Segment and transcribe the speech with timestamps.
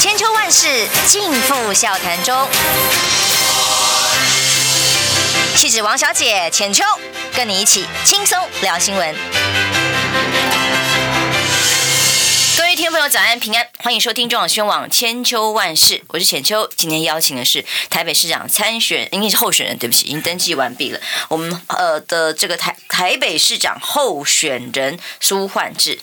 [0.00, 2.48] 千秋万世尽付笑谈中。
[5.56, 6.84] 气质王小姐浅秋，
[7.34, 9.16] 跟你一起轻松聊新闻。
[12.56, 16.68] 各位听众朋友，早安平安，欢迎收听中广新闻网千秋万世，我是浅秋。
[16.76, 21.00] 今天邀请的是台北市长参选，应该是候选人，对不起，已经登记完毕了。
[21.28, 26.00] 我们呃的这个台台北市长候选人苏焕智。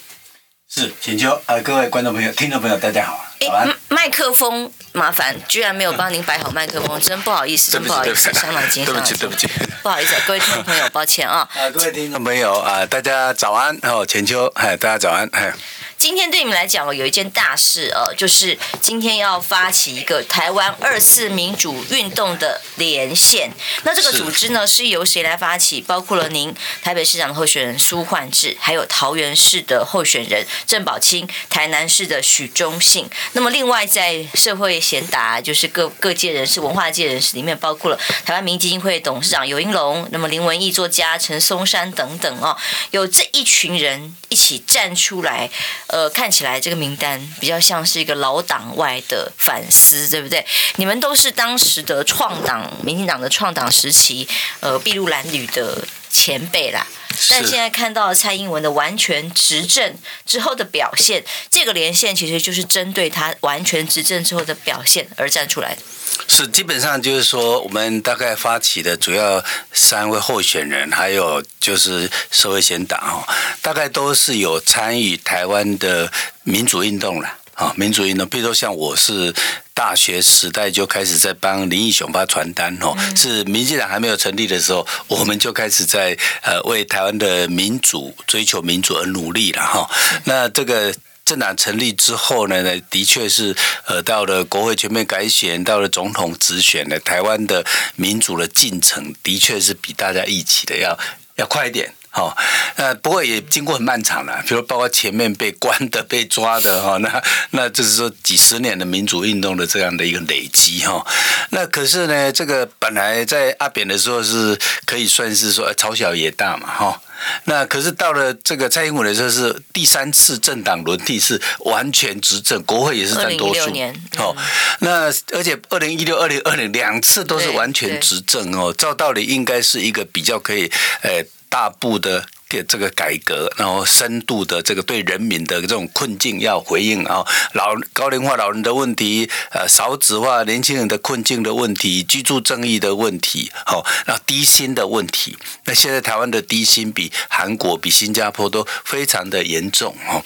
[0.75, 3.23] 是浅秋啊，各位观众朋友、听众朋友，大家好。
[3.41, 9.47] 哎，麦克风麻烦，居然没有帮您摆好麦克风，真不好意思，真不好意思，伤脑筋，对不起，对不起，
[9.83, 11.47] 不好意思，各位听众朋友，抱歉啊。
[11.53, 15.53] 啊，各位听众朋友啊，大家早安哦，浅秋，嗨，大家早安，嗨。
[16.03, 23.49] 今天对你们来讲哦，有一件大事哦，就是今天要发起一个台湾二四民主运动的连线。
[23.83, 25.79] 那这个组织呢，是由谁来发起？
[25.79, 33.09] 包括了您台北市长的候选人苏焕智，还有桃园市的候选人郑宝清，台南市的许忠信。
[33.31, 42.57] 那么另外在社会贤达，就是各各界人士、文化界人士里面，包括了台湾民意基金会董事长尤英龙，那么林文义作家陈松山等等哦，
[42.91, 45.49] 有这一群人一起站出来。
[45.93, 50.43] 呃，看起来这个名单比较像是一个老党外的反思，对不对？
[50.77, 54.27] 你们都是当时的创党，民进党的创党时期，
[54.59, 56.87] 呃，筚路蓝缕的前辈啦。
[57.29, 65.81] 但现在看到蔡英文的完全执政之后的表现，这个连线其实就是针对他完全执政之后的表现而站出来的。
[66.27, 73.27] 是，基本上就是说，我们大概发起的主要三位候选人，还有就是社会贤党哦，
[73.61, 76.11] 大概都是有参与台湾的
[76.43, 78.27] 民主运动了啊，民主运动。
[78.27, 79.33] 比如说像我是
[79.73, 89.89] 大学时代就开始在帮林义雄发传单哦，是民进党还没有成立的时候，我们就开始在呃为台湾的民主追求民主而努力了哈。
[90.25, 90.93] 那这个。
[91.25, 100.99] 政党成立之后呢，呢的确是呃，到了国会全面改选，到了总统直选呢，台湾的民主的进程的确是比大家预期的要
[101.37, 101.93] 要快一点。
[102.15, 102.37] 好，
[102.75, 111.03] 那不过也经过很漫长了，比如包括前面被关的、被抓的哈，那那就是说几十年的民主运动的这样的一个累积哈。
[111.49, 117.01] 那可是呢，这个本来在阿扁的时候是可以算是说朝小野大嘛哈。
[117.45, 123.71] 那可是到了这个蔡英文的时候是第三次政党轮替，是完全执政，国会也是占多数。
[124.19, 124.35] 哦，
[124.81, 130.71] 那而且二零一六、二零二零两次都是完全执政哦，照道理应该是一个比较可以
[131.01, 131.25] 诶。
[131.53, 132.25] 大步的。
[132.61, 150.21] 这个改革，然后深度的这个对人民的这种困境要回应啊，老高龄化老人的问题，呃，少子化年轻人的困境的问题，居住正义的问题，好，那低薪的问题，那现在台湾的低薪比韩国、比新加坡都非常的严重哦。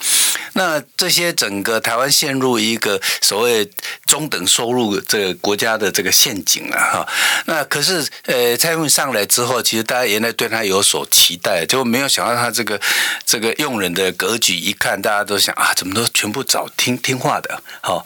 [0.54, 3.70] 那这些整个台湾陷入一个所谓
[4.06, 7.08] 中等收入这个国家的这个陷阱啊哈。
[7.46, 12.08] 那可是呃，蔡英文上来之后，其实大家原来对他有所期待，结果没有。
[12.18, 12.80] 想到他这个
[13.24, 18.04] 这个用人的格局，一看大家都想啊，怎么都全部找听听话的，好，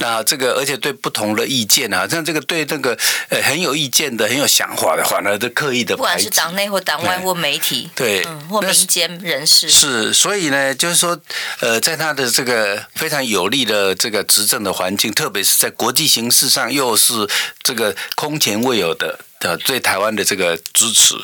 [0.00, 2.94] 那这个而且对不同的意见啊，像这个对那个
[3.30, 9.70] 呃很有意见的、很有想法的，反而都刻意的，不管是党内或党外或媒体，对，嗯、或民间人士。
[9.70, 11.18] 是，所以呢，就是说
[11.60, 17.26] 呃，在他的这个非常有利的这个执政的环境，特别是在国际形势上，又是
[17.62, 19.18] 这个空前未有的。
[19.44, 21.14] 呃，对台湾的这个支持，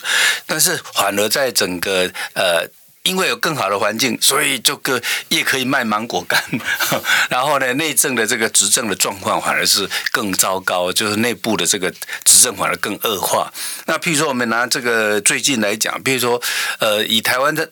[0.47, 2.69] 但是反而在整个呃，
[3.03, 5.01] 因为有更好的环境，所以就个
[5.31, 6.39] 也可以卖芒果干。
[7.31, 11.91] 然后呢，内政的这个执政的状况反而是更糟糕，就是内部的这个
[12.25, 13.51] 执政反而更恶化。
[13.87, 16.43] 那譬如说，我们拿这个最近来讲，譬如说，
[16.79, 17.71] 呃，以台湾的。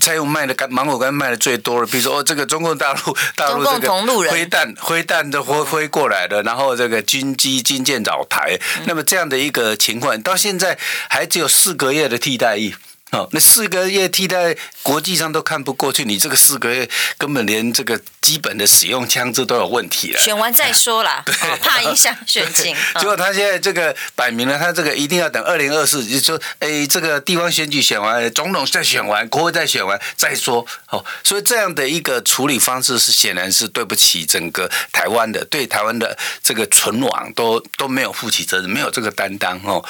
[0.00, 3.92] 蔡英文卖的干芒果干卖的最多的，比如说哦，这个中共大陆 大陆这个
[4.30, 10.78] 灰弹灰弹都飞飞过来的，然后这个军机军舰扰台，那么这样的一个情况，到现在
[11.08, 12.74] 还只有四个月的替代役。
[13.12, 16.04] 哦，那四个月替代，国际上都看不过去。
[16.04, 20.20] 你这个四个月根本连这个基本的使用枪支都有问题了。
[20.20, 22.74] 选完再说啦， 对，怕影响选情。
[22.98, 30.66] 结果他现在这个摆明了，他这个一定要等二零二四，就是说，哎，这个地方选举选完，总统再选完，国会再选完再说。
[30.90, 39.58] 哦，所以这样的一个处理方式是显然是对不起整个台湾的，对台湾的这个存亡都都没有负起责任，没有这个担当。
[39.64, 39.82] 哦，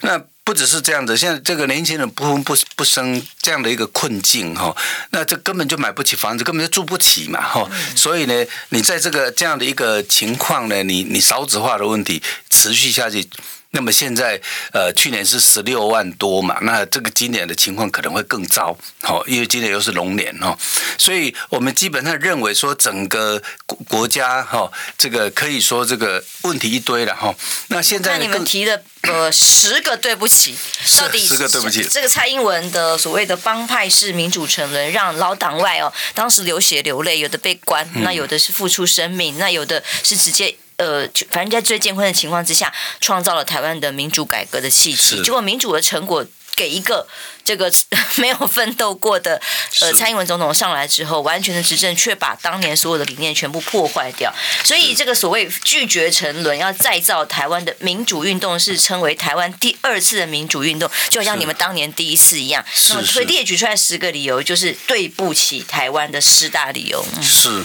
[0.00, 0.20] 那。
[0.44, 4.76] 不只是这样子，现在这个年轻人不婚不不生这样的一个困境哈，
[5.10, 7.66] 那这根本就买不起房子，根本就住不起嘛哈。
[7.96, 13.26] 所以呢，你在这个这样的一个情况呢，你你少子化的问题持续下去，
[13.74, 14.40] 那么现在
[14.72, 20.56] 呃去年是十六万多嘛，那这个今年的情况可能会更糟，好，因为今年又是龙年哦，
[20.96, 23.42] 所以我们基本上认为说整个
[23.88, 27.34] 国家哈，这个可以说这个问题一堆了哈。
[27.68, 30.54] 那现在那你们提的呃十个对不起，
[30.98, 40.56] 到底十个对不起，这个蔡英文的所谓的帮派式民主沉沦，让老党外哦当时流血流泪，有的被关，那有的是付出生命，那有的是直接。
[40.76, 45.22] 呃，反正在最艰困的情况之下，创造了台湾的民主改革的契机。
[45.22, 46.26] 结果民主的成果
[46.56, 47.06] 给一个
[47.44, 47.72] 这个
[48.16, 49.40] 没有奋斗过的
[49.80, 54.32] 呃蔡英文总统上来之后，完全的执政却把当年所有的理念全部破坏掉。
[54.62, 62.64] 所以这个所谓拒绝沉沦，要再造台湾的民主运动，是称为台湾第二次的民主运动，就好像你们当年第一次一样。
[62.90, 67.04] 那么会列举出来十个理由，就是对不起台湾的十大理由。
[67.16, 67.64] 嗯、是，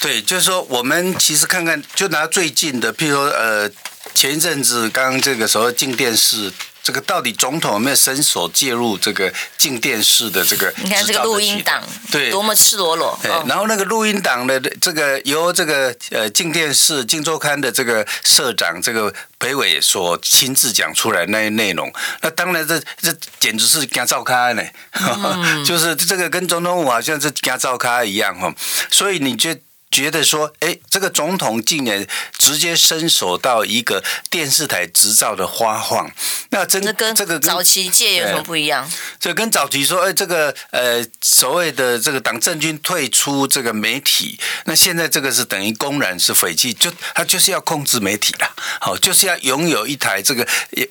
[0.00, 3.70] 对，就是说我们其实看看，就拿最近的，譬如说呃
[4.14, 6.52] 前一阵子刚刚这个时候进电视。
[6.84, 10.70] 这个到底总统有没有伸手介入这个进电视的这个？
[10.82, 11.82] 你看这个录音档，
[12.12, 13.18] 对，多么赤裸裸。
[13.46, 21.90] 然后那个录音档的这个由这个呃进电视、镜周刊的这个社长这个裴伟所亲自讲出来那些内容，
[22.20, 24.62] 那当然这这简直是惊照咖呢，
[24.92, 28.54] 嗯、就是这个跟总统府好像是惊照咖一样哈，
[28.90, 29.56] 所以你就。
[29.94, 32.04] 觉得说，哎，这个总统竟然
[32.36, 36.10] 直接伸手到一个电视台执照的花放，
[36.50, 38.90] 那真的跟这个早期界有什么不一样？
[39.20, 50.44] 这跟早期说，哎，这个呃所谓的这个党政军退出这个媒体，那现在这个是等于公然是匪气，就他就是要控制媒体了，好，就是要拥有一台这个，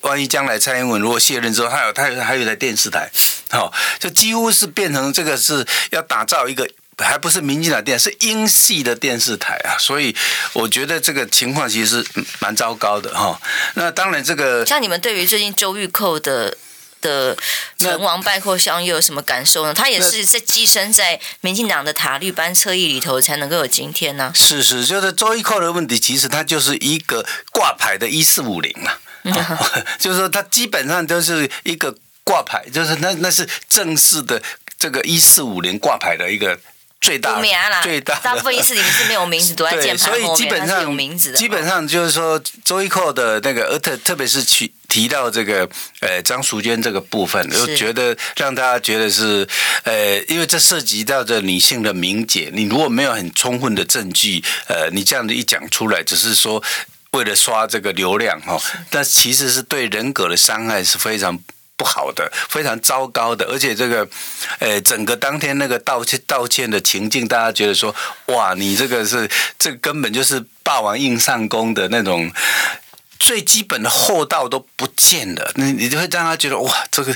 [0.03, 3.11] 万一将来蔡英文如果卸任之后，还有他有还有一台电视台，
[3.49, 6.65] 好，就几乎是变成这个是要打造一个。
[6.97, 10.15] 还不是民进党电视，是英系的电视台啊，所以
[10.53, 13.39] 我觉得这个情况其实是蛮糟糕的哈。
[13.73, 16.55] 那当然，这个像你们对于最近周玉蔻的
[17.01, 17.35] 的
[17.77, 19.73] 成王败寇相又有什么感受呢？
[19.73, 24.33] 他也是在寄生在民进党的塔绿班侧翼里头，才能够有今天呢、啊。
[24.33, 28.99] 是是，就是周玉蔻的问题，其实他就是一个挂牌的一四五零啊，
[29.99, 34.41] 就是说他基本上都是一个挂牌，就是那那是正式的
[34.77, 36.59] 这个一四五零挂牌的一个。
[37.03, 37.41] 最大
[37.83, 41.37] 最大，大部分一四零是没有名字，都在键盘后面，所以基本上有名字的。
[41.37, 45.69] 基本上就是说，周一蔻的那个，特特别是提提到这个，
[45.99, 49.45] 呃，张淑娟这个部分，就觉得让大家觉得是，
[49.83, 56.63] 呃，因为这涉及到这女性的名节，你如果没有很充分的证据，呃，你这样子一讲出来，只是说
[57.11, 58.57] 为了刷这个流量哈，
[58.89, 61.37] 但其实是对人格的伤害是非常。
[61.75, 64.07] 不好的，非常糟糕的，而且这个，
[64.59, 67.93] 呃，整个当天那个道歉道歉的情境，大家觉得说，
[68.27, 72.31] 哇，你这个是，这个根本就是霸王硬上弓的那种，
[73.19, 77.13] 最基本的厚道都不见了，你你就会让他觉得，哇，这个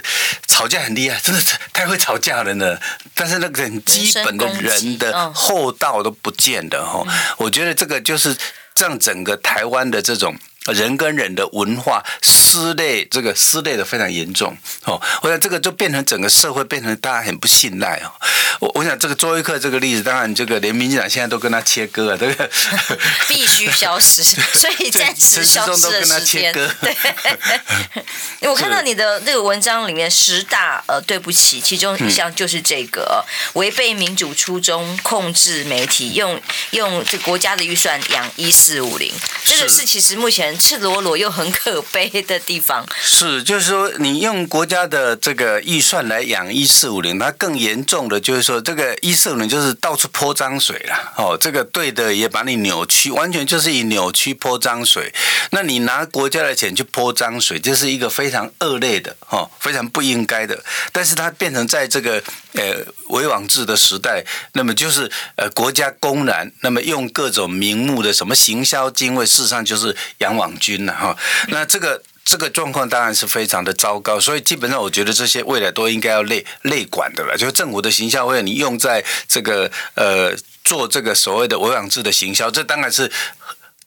[0.48, 2.78] 吵架很厉害，真的是太会吵架了呢。
[3.14, 7.06] 但是那个很基本的人的厚道都不见的哈，
[7.38, 8.36] 我觉得这个就是
[8.76, 10.36] 让整个台湾的这种。
[10.74, 15.02] 人跟人的文化撕裂，这个撕裂的非常严重哦。
[15.22, 18.12] 我想这个就变成整个社会变成大家很不信赖哦。
[18.60, 22.50] 我我想这个周玉克这个例子，当然这个连民进党现在都跟他切割了，这个
[23.28, 24.24] 必须消失，
[24.54, 26.52] 所以暂时消失的时间。
[26.54, 26.96] 对，
[28.50, 33.24] 我看到你的那个文章里面十大呃对不起，其中一项就是这个
[33.54, 36.42] 违背民主初衷，控制媒体，用
[36.72, 39.14] 用这国家的预算养一四五零，
[39.46, 40.57] 这个是其实目前。
[40.58, 55.14] 赤裸裸又很可悲的地方是，就是说你用国家的这个预算来养一四五零，它更严重的就是说，这个一四五零就是到处泼脏水了哦，这个对的也把你扭曲，完全就是以扭曲泼脏水。
[55.52, 60.64] 那你拿国家的钱去泼脏水，这是一个非常恶劣的哦，非常不应该的。
[60.92, 62.22] 但是它变成在这个
[62.54, 83.12] 呃伪网制的时代，那么就是呃国家公然那么用各种名目的什么行销经费，事实上就是养网军了哈，那这个这个状况当然是非常的糟糕，所以基本上我觉得这些未来都应该要内内管的了，就是政府的行销费，你用在这个呃做这个所谓的伪网制的行销，这当然是。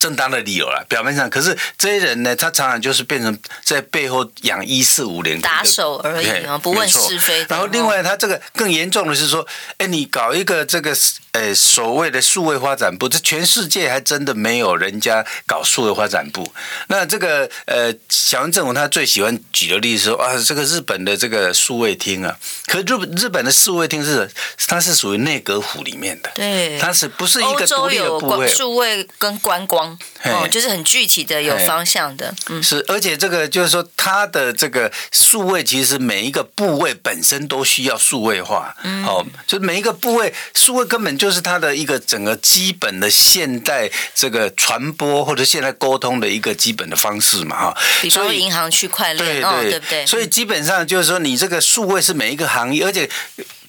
[0.01, 7.45] 正当的理由了，表面上，可是这些人呢，他常常就是变成在背后养一四五零打手而已啊，不问是非。
[7.51, 10.97] 然后另外，他这个更严重的是说，哎，你搞一个这个
[11.33, 16.51] 呃所谓的数位发展部，这全世界还真的没有人家搞数位发展部。
[16.89, 24.31] 那这个呃，小英政府他最喜欢举的例子说啊，这个日本的这个数位厅啊，可日日本的数位厅是
[24.67, 28.49] 它是属于内阁府里面的，对，它是不是一个独立的部位？
[28.49, 29.90] 数位跟观光。
[30.23, 32.35] 光，哦，就是很具体的、有方向的。
[32.49, 38.75] 嗯，是，而且这个就是说，它的这个数位其实每一个部位本身都需要数位化。
[38.83, 47.79] 嗯，好，就每一个部位数位根本就是它的一个整个基本的现代这个传播或者现在沟通的一个基本的方式嘛，哈。
[48.01, 50.07] 比如说银行区块链，对对对不对？
[50.07, 53.09] 所以基本上就是说，你这个数位是每一个行业，而且。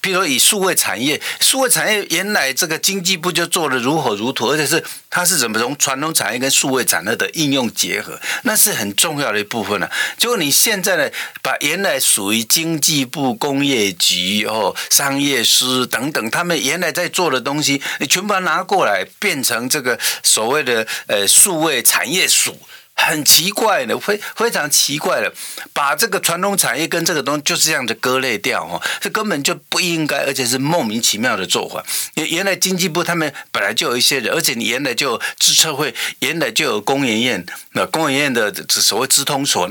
[0.02, 11.08] 比如说以数位产业，数位产业原来这个经济部就做得如火如荼，而且是它是怎么从传统产业跟数位产业的应用结合，那是很重要的一部分了、结果你现在呢，
[11.44, 22.60] 把原来属于经济部工业局哦、商业司等等他们原来在做的东西，你全部拿过来，变成这个所谓的呃数位产业署。
[23.02, 25.34] 很奇怪的，非非常奇怪的，
[25.74, 31.84] 把这个传统产业跟这个东西就是这样的割裂掉哦，这根本就不应该，而且是莫名其妙的做法。
[32.16, 39.70] 原原来经济部他们本来就有一些人，而且你原来就有资策会，原来就有工研院，那工研院的所谓资通所，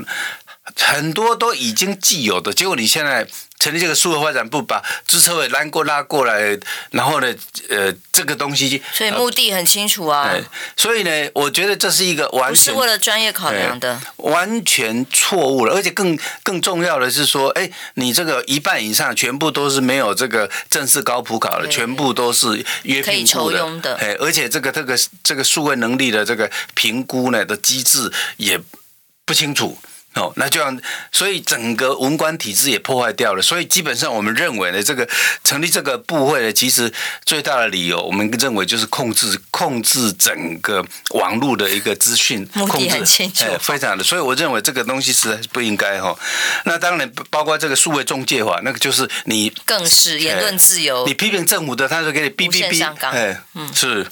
[0.76, 3.26] 很多都已经既有的，结果你现在。
[3.60, 6.58] 成立这个数位发展部，把资策会拉过拉过来，
[6.92, 7.30] 然后呢，
[7.68, 10.34] 呃，这个东西，所以目的很清楚啊。
[10.78, 15.74] 所以呢，我觉得这是一个完全不是为了专业考量的，完全错误了。
[15.74, 23.94] 而且更更重要的是说，哎，你这个一半以上全部都是没有这个正式高普考的，全部都是约聘雇的。
[23.96, 28.58] 哎，而且这个这个这个数位能力的这个评估呢的机制也
[29.26, 29.76] 不清楚。
[30.14, 30.76] 哦，那这样，
[31.12, 33.40] 所以整个文官体制也破坏掉了。
[33.40, 35.08] 所以基本上，我们认为呢，这个
[35.44, 36.92] 成立这个部会呢，其实
[37.24, 44.02] 最大的理由，我们认为就是控制控制整个网络的一个资讯，目的很清楚，哎，非常的。
[44.02, 46.18] 所以我认为这个东西实在是不应该哈。
[46.64, 54.04] 那当然包括这个数位中介法，那个就是你更是言论自由，你批评政府的，他就给你哔哔哔，哎，嗯，是。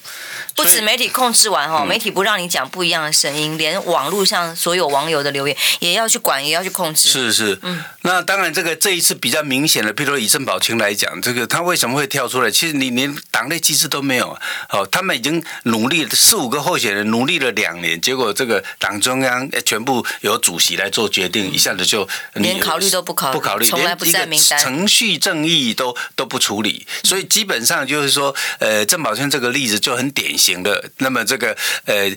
[0.59, 7.09] 不止媒体控制完哦，媒体不让你讲不一样的声音，连网络上所有网友的留言也要去管，也要去控制。
[7.09, 12.51] 是是，嗯，那当然这个这一次比较明显的，譬如以郑宝清来讲，这个他为什么会跳出来？
[12.51, 14.37] 其实你连党内机制都没有，
[14.71, 30.48] 哦，他们已经努力四五个候选人努力了两年，结果这个党中央全部由主席来做决定，一下子就连考虑都不考虑，不考虑，从来不在名单，程序正义都都不处理，所以基本上就是说，呃，郑宝清这个例子就很典型。
[30.49, 32.11] 行的，那么这个呃，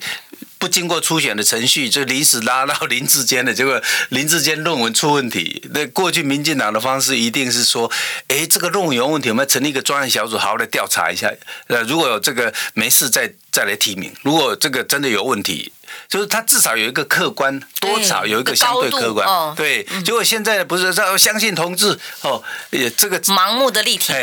[0.58, 5.62] 不经过初选的程序，就临时拉到林志坚的，结果林志坚论文出问题。
[5.74, 7.92] 那过去民进党的方式一定是说，
[8.28, 11.30] 哎，这个论文有问题，我们要成立一个专案小组，好好的调查一下。
[11.68, 14.14] 呃，如果有这个没事再，再再来提名。
[14.22, 15.74] 如果这个真的有问题，
[16.08, 19.28] 就是他至少有一个客观，多少有一个相对客观。
[19.28, 24.14] 哦、对，结果现在不是说相信同志哦，也这个盲目的立体。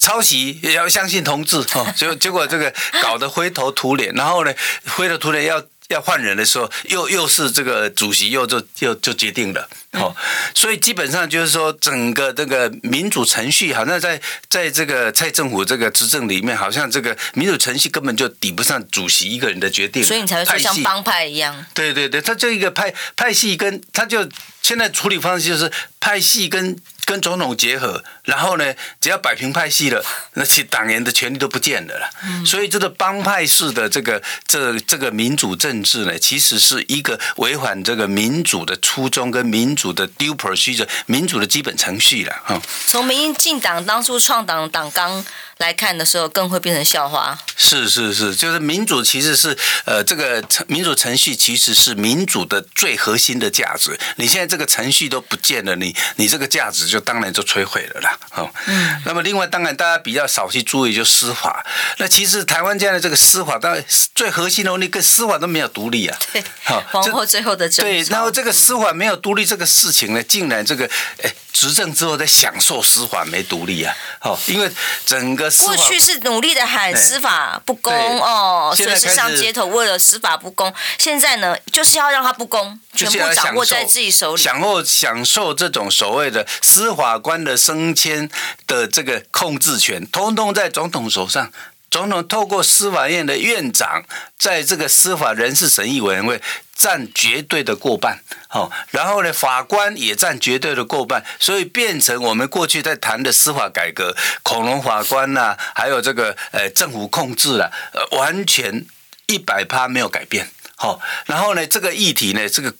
[0.00, 2.72] 抄袭也要相信同志 哦，结结果这个
[3.02, 4.52] 搞得灰头土脸，然后呢，
[4.96, 10.14] 灰头土脸要要换人的时候，又又是这个主席又就又就决定了哦，
[10.54, 21.66] 所以基本上就是说，整个这个民主程序好像在在这个蔡政府这个执政里面，好像这个民主程序根本就抵不上主席一个人的决定，所以你才会说像帮派一样。
[21.74, 24.28] 对对对，他就一个派派系跟他就
[24.62, 26.76] 现在处理方式就是派系跟。
[27.06, 32.10] 跟总统结合，然后呢，只要摆平派系了，那其党员的权利都不见了了。
[32.24, 42.32] 嗯、所以这个帮派式的这个这这个民主政治呢，其实是一个违反这个民主的初衷跟民主的 due procedure 民主的基本程序了。
[42.44, 45.24] 哈，从民进党当初创党党纲
[45.58, 47.38] 来看的时候，更会变成笑话。
[47.56, 53.98] 是是是，就是民主其实是呃，这个民主程序其实是民主的最核心的价值。
[54.16, 57.00] 你现在这个程序都不见了，你你这个价值就。
[57.06, 61.64] 当然就摧毁了啦，哦，嗯，那么另外当然大家比较少去注意就司法，
[61.98, 70.84] 那其实台湾这样的这个司法，当然最核心的问题跟司法都没有独立啊，对，好，包括最后的对，然后这个司法没有独立这个事情呢，竟然这个
[71.22, 74.70] 哎执政之后在享受司法没独立啊，哦，因为
[75.04, 86.86] 整个司法过去是努力的喊司法不公哦，所以是上街头为了司法不公，现在呢就是要让他不公，全部掌握在自己手里，享受享受这种所谓的司。
[86.86, 88.30] 司法官的升迁
[88.64, 91.50] 的这个控制权，通通在总统手上。
[91.90, 94.04] 总统透过司法院的院长，
[94.38, 96.40] 在这个司法人事审议委员会
[96.74, 98.20] 占绝对的过半。
[98.48, 108.84] 好，然后呢，法官也占绝对的过半，所以变成我们过去在谈的司法改革，恐龙法官呐、啊，还有这个呃政府控制了、啊，完全
[109.26, 110.50] 一百趴没有改变。
[110.76, 112.74] 好，然后呢，这个议题呢，这个。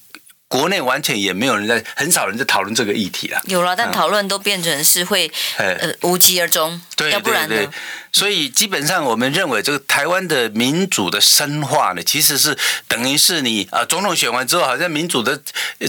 [0.49, 3.43] 国内完全也没有人在，很少人在讨论这个议题了。
[3.47, 6.81] 有了，但讨论都变成是会、嗯、呃无疾而终。
[6.95, 7.69] 对，要不然呢？
[8.17, 12.57] 所以基本上我们认为，这个台湾的民主的深化呢，其实是
[12.89, 15.39] 等于是你啊，总统选完之后，好像民主的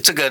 [0.03, 0.29] 这个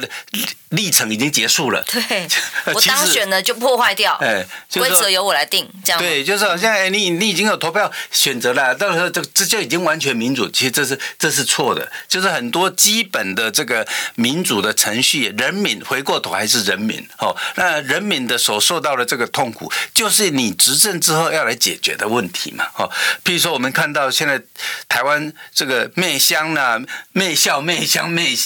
[0.68, 1.82] 历程已经结束了。
[1.84, 2.28] 对，
[2.74, 5.98] 我当选了就破坏掉，哎，规则由我来定，这样。
[5.98, 10.46] 对，就是好像哎，你你已经有投票选择了，到时候这这就已经完全民主。
[10.50, 21.85] 其实这是这是错的，就是很多基本的这个民主的程序，人民回过头还是人民哦，那人民的所受到的这个痛苦，就是你执政之后要来解决。
[21.86, 22.90] 解的问题嘛，哦，
[23.24, 24.42] 譬如说我们看到现在
[24.88, 26.80] 台湾这个妹乡呐、
[27.12, 28.36] 妹校、妹乡、妹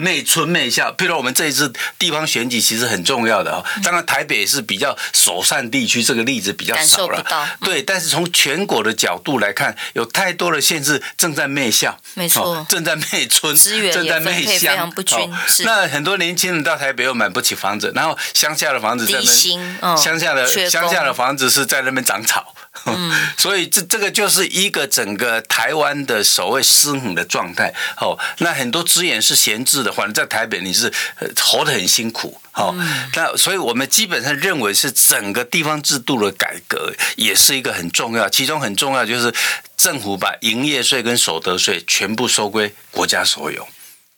[0.00, 3.64] 妹村、 妹校，譬如我们这一次地方选举其实很重要的哦。
[3.84, 7.24] 当然台北是比较首善地区，这个例子比较少了，
[7.60, 7.80] 对。
[7.82, 13.56] 但是从全国的角度来看，有太多的县市正在妹校，没错，正在妹村，
[13.92, 15.18] 正在妹乡，非常不均。
[15.64, 22.54] 那很多年轻人到台北又买不起房子，然后乡下的房子在那，乡下的乡下的房子是在那边长草。
[22.86, 27.72] 嗯， 所以这这个就是一个整个台湾的所谓失衡的状态。
[27.98, 30.92] 哦，那很多资源是闲置的，反正在台北你是
[31.40, 32.40] 活得很辛苦。
[32.54, 32.74] 哦，
[33.14, 39.32] 那所以我们基本上认为是整个地方制度的改革也是一个很重要，其中很重要就是
[39.76, 43.66] 政府把营业税跟所得税全部收归国家所有。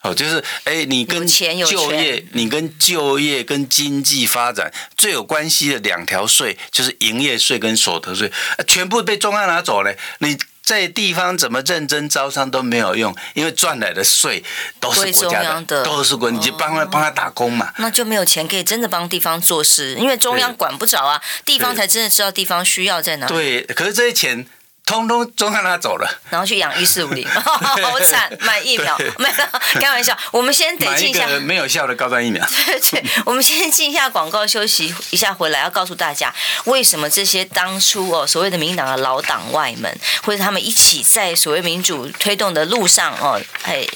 [0.04, 8.30] 哦，就是哎，你跟就业，你跟就业跟经济发展最有关系的两条税，就是营业税跟所得税，
[8.66, 9.96] 全部被中央拿走了。
[10.18, 14.44] 你在地方怎么认真招商都没有用，因为赚来的税
[14.78, 17.72] 都是国家的，的都是国，你就帮他帮他打工嘛。
[17.78, 23.32] 那就没有钱可以真的帮地方做事，因为中央管不着啊，地方才真的知道地方需要在哪里。
[23.32, 24.46] 对，可是这些钱。
[24.86, 28.30] 通通都让他走了，然后去养一四五零， 好惨！
[28.40, 30.16] 买疫苗没有，开玩笑。
[30.30, 32.44] 我们先得进一下没有效的高端疫苗。
[32.66, 36.32] 对对，我们先进一下广告，休息一下，回来要告诉大家，
[36.64, 43.86] 为什么这些当初哦所谓的民党的老党外们，或者他们一起在所谓民主推动的路上哦，哎，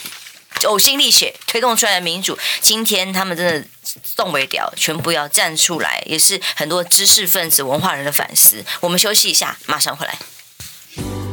[0.62, 3.68] 呕心沥血推动出来的民主，今天他们真的
[4.16, 8.64] 动不了，全部要站出来，也是很多知识分子、文化人的反思。
[8.80, 10.18] 我们休息一下，马上回来。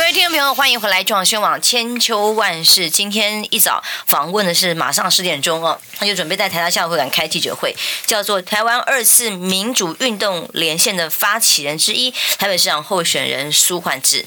[0.00, 2.88] 各位听众朋友，欢迎回来中广新闻网千秋万世。
[2.88, 14.24] 今天一早访问的是马上十点钟哦，他就准备在台大校会馆开记者会，叫做台湾二次民主运动连线的发起人之一，台北市长候选人苏焕智。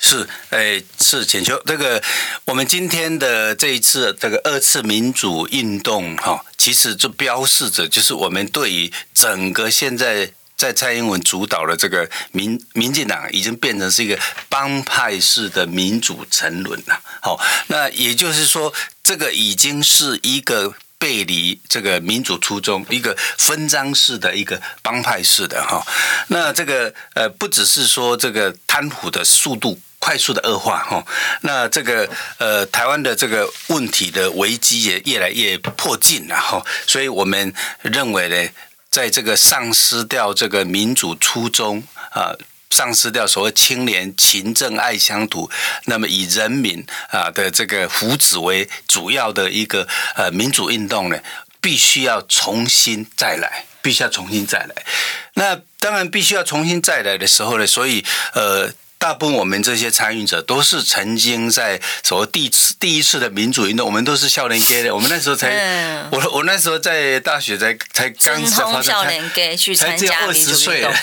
[0.00, 1.62] 是，哎，是浅秋。
[1.66, 2.02] 这个
[2.46, 10.32] 我们今天的这一次这个二次民主运动哈，其实就标示着就是我们对于整个现在。
[10.64, 16.98] 在蔡英文主导的这个民民进党，已经变成是一个帮派式的民主沉沦了。
[17.20, 18.72] 好，那也就是说，
[19.02, 25.86] 这个已经是一个背离这个民主初衷、一个分赃式的一个帮派式的哈。
[26.28, 31.04] 那这个呃，不只是说这个贪腐的速度快速的恶化哈，
[31.42, 36.64] 那这个呃，台湾的这个问题的危机也越来越迫近了哈。
[36.86, 38.50] 所以我们认为呢。
[38.94, 42.30] 在这个丧失掉这个民主初衷啊，
[42.70, 45.50] 丧失掉所谓清廉勤政爱乡土，
[45.86, 51.18] 那么以人民啊的这个福祉为主要的一个呃民主运动呢，
[51.60, 54.86] 必须要重新再来，必须要重新再来。
[55.34, 58.04] 那当然必须要重新再来的时候呢，所以
[58.34, 58.72] 呃。
[59.04, 64.94] 大部分我们这些参与者都是曾经在所谓第一次第一次的民主运动，我们都是少年街的。
[64.94, 70.94] 我们那时候才，嗯、我我那时候在大学才才刚上少年街去参加民主运动。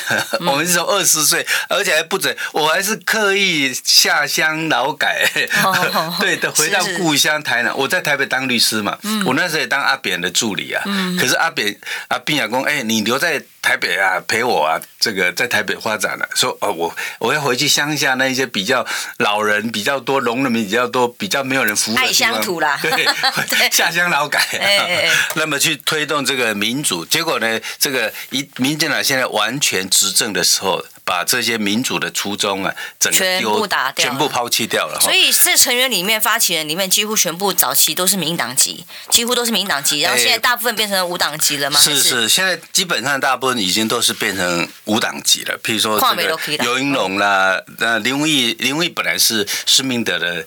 [0.51, 5.23] 我们是从二十岁，而且还不止，我还是刻意下乡劳改，
[5.63, 7.71] 哦、 对的，回到故乡台南。
[7.77, 10.81] 我在台北当律师嘛，嗯、我那时候也当阿扁的助理啊。
[10.87, 13.43] 嗯、可是阿扁阿扁亚公，哎，你留在。
[13.61, 18.85] 台北啊，陪我啊，这个在台北发展了，说哦，我我要回去乡下那一些比较
[19.17, 23.05] 老人比较多，农人民比较多，比较没有人服务的地方，爱乡土啦，对，
[23.71, 24.41] 下乡劳改，
[25.35, 34.99] 那么去推动这个民主，结果呢，这个一民进党现在完全执政的时候，把这些民主的初衷啊，整个全部打掉，全部抛弃掉了。
[35.01, 41.79] 所以这成员里面，发起人里面几乎全部早期都是民党籍，几乎都是民党籍，然后现在大部分变成无党籍了吗？
[41.79, 45.59] 是是，现在基本上大部分已经都是变成无党籍了。
[45.63, 50.45] 譬如说这个游盈隆啦，那林文义，林文义本来是施明德的。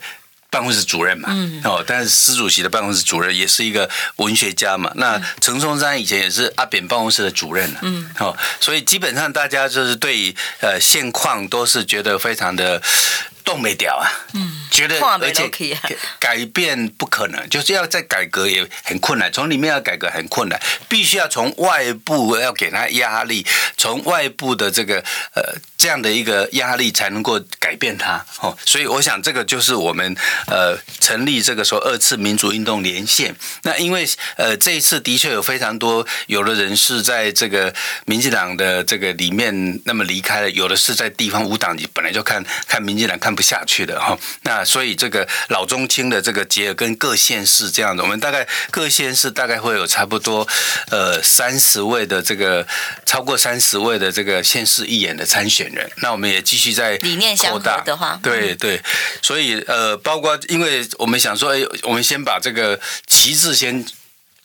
[0.55, 4.89] 办公室主任嘛，嗯哦，但是施主席的办公室主任也是一个文学家嘛。
[4.95, 12.81] 那陈松山以前也是阿扁办公室的主任，嗯，哦，所以基本上大家就是对呃现况都是觉得非常的。
[13.45, 15.47] 动没掉啊，嗯，觉得而且
[16.19, 23.45] 改变不可能，就是要再改革也很困难，从里面要改革很困难，必须要从外部要给他压力，
[23.77, 24.97] 从外部的这个
[25.35, 28.25] 呃这样的一个压力才能够改变他。
[28.41, 30.15] 哦，所以我想这个就是我们
[30.47, 37.71] 呃成立这个时候二次民主运动连线，那因为呃这一次的确有非常多有的人是在这个
[38.07, 43.34] 民进党的这个里面那么离开了，有的是在地方无党籍，本来就看看民进党看。
[43.35, 50.47] 不下去的哈，那所以这个老中青的这个结合跟各县市这样子，我们大概各县市大概会有差不多
[50.89, 52.65] 呃三十位的这个
[53.05, 58.81] 超过三十位的这个县市议员的参选人，那我们也继续在理念相合的话，对对，
[59.21, 63.85] 所以呃包括因为我们想说，哎，我们先把这个旗帜先。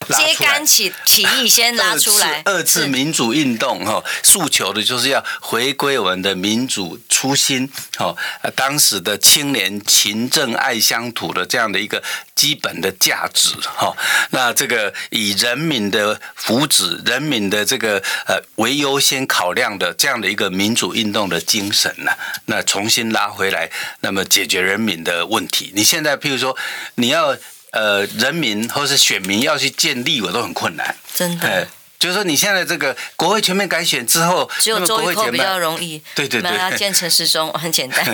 [0.09, 2.43] 揭竿起起义，先拉出来。
[2.47, 7.71] 二次民主运动哈，诉求的就是要回归我们的民主初心。
[7.97, 8.17] 哈，
[8.57, 12.03] 当时的青年勤政爱乡土的这样的一个
[12.35, 13.55] 基本的价值。
[13.61, 13.95] 哈，
[14.31, 22.11] 那这个以人民的福祉、人民的这个呃为优先考量的这样的一个民主运动的精神呢，
[22.47, 25.71] 那重新拉回来，那么解决人民的问题。
[25.75, 26.57] 你现在譬如说，
[26.95, 27.37] 你要。
[27.73, 31.49] 呃，人民或是选民要去建立委都很困难，真的。
[31.49, 31.67] 呃、
[31.99, 36.03] 就是说，你现在这个国会全面改选之后，只有周玉蔻比较容易。
[36.15, 38.05] 对对对，要建陈时钟 很简单。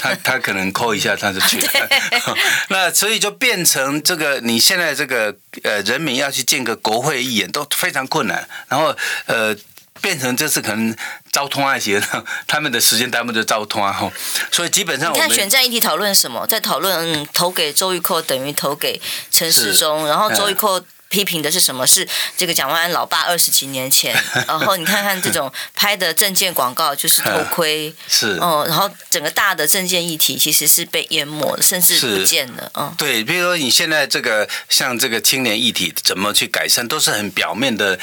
[0.00, 1.88] 他他可能扣一下他就去了。
[2.70, 8.48] 那所以就变成这个，你现在这个呃，人民要去建个国会议员都非常困难。
[8.68, 8.96] 然后
[9.26, 9.56] 呃。
[10.02, 10.94] 变成这次可能
[11.30, 12.02] 招通那些，
[12.46, 14.10] 他们的时间单位就招通啊哈，
[14.50, 21.86] 所以基本上我们你看选战议题讨论什么，在讨论嗯投给周玉蔻等于投给陈世忠，然后周玉蔻批评的是什么？
[21.86, 24.12] 是这个蒋万安老爸二十几年前，
[24.48, 37.98] 然后你看看这种拍的证件广告就是偷窥， 是哦，然后整个大的证件议题其实是被淹没甚至不见了嗯，对，比如说你现在这个像这个青年议题怎么去改善，都是很表面的。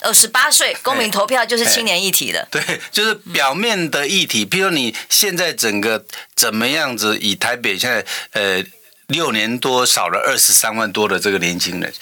[0.00, 2.46] 呃，十八岁公民投票就是青年议题了。
[2.50, 4.44] 对， 就是表面的议题。
[4.46, 6.04] 譬如你现在整个
[6.34, 8.64] 怎么样子，以台北现在呃。
[9.08, 11.94] 六年多少了二十三万多的这个年轻人，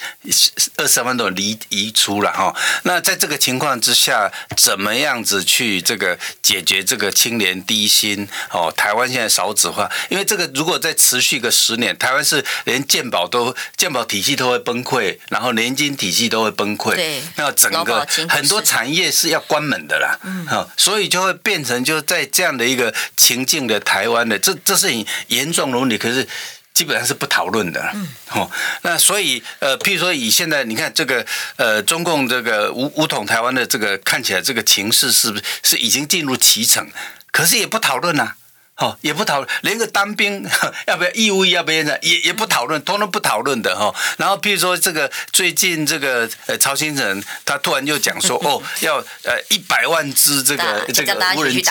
[0.77, 2.55] 二十三万多离移出了哈。
[2.81, 8.27] 那在这个情况之下，怎么样子去这个解决这个青年低薪？
[8.49, 16.95] 哦，台湾现在少子化，因为这个如果再持续个十年，台湾是连健保都健保体系都会崩溃，然后年金体系都会崩溃。
[16.95, 20.17] 对，那整个很多产业是要关门的啦。
[20.23, 25.99] 嗯，好，所以就会变成就在这样的一个情境的台湾的，这这是很严重的问题。
[25.99, 26.27] 可是。
[26.75, 28.51] 基本上是不讨论的，嗯，哦，
[28.83, 36.87] 那所以呃，譬如说以现在你看这个呃，中共这个武武统台湾的这个看起来这个情势是不是是已经进入其程？
[37.31, 38.33] 可是也不讨论呐。
[38.77, 40.45] 哦，也不讨论，连个当兵
[40.85, 43.95] 要不要义务役要不要的，也也不讨论，通通不讨论的哈。
[44.17, 51.63] 然后，譬如说这个最近这个呃，曹先生他突然就讲说，哦，要呃一百万只这个这个无人机，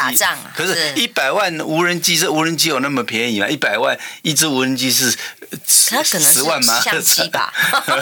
[0.57, 3.49] 可是，一百万无人机这无人机有那么便宜吗？
[3.49, 5.14] 一百万一只无人机是
[5.67, 6.81] 十万吗？
[6.81, 7.53] 相机吧。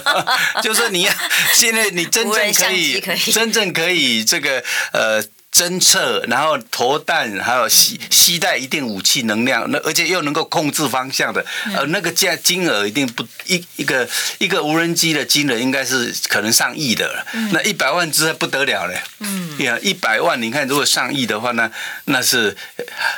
[0.63, 1.13] 就是说你要
[1.53, 3.01] 现在你真正可以
[3.33, 4.63] 真正可以这个
[4.93, 5.21] 呃。
[5.53, 11.45] 侦测，然后投弹，还有携携带一定武器能量，那而且又能够控制方向的，
[11.77, 21.71] 呃，那个价金额一定不一一个一个无人机的金额应该是可能上亿的，那一百万只还不得了嘞，嗯，呀，一百万，你看如果上亿的话，那
[22.07, 22.57] 那是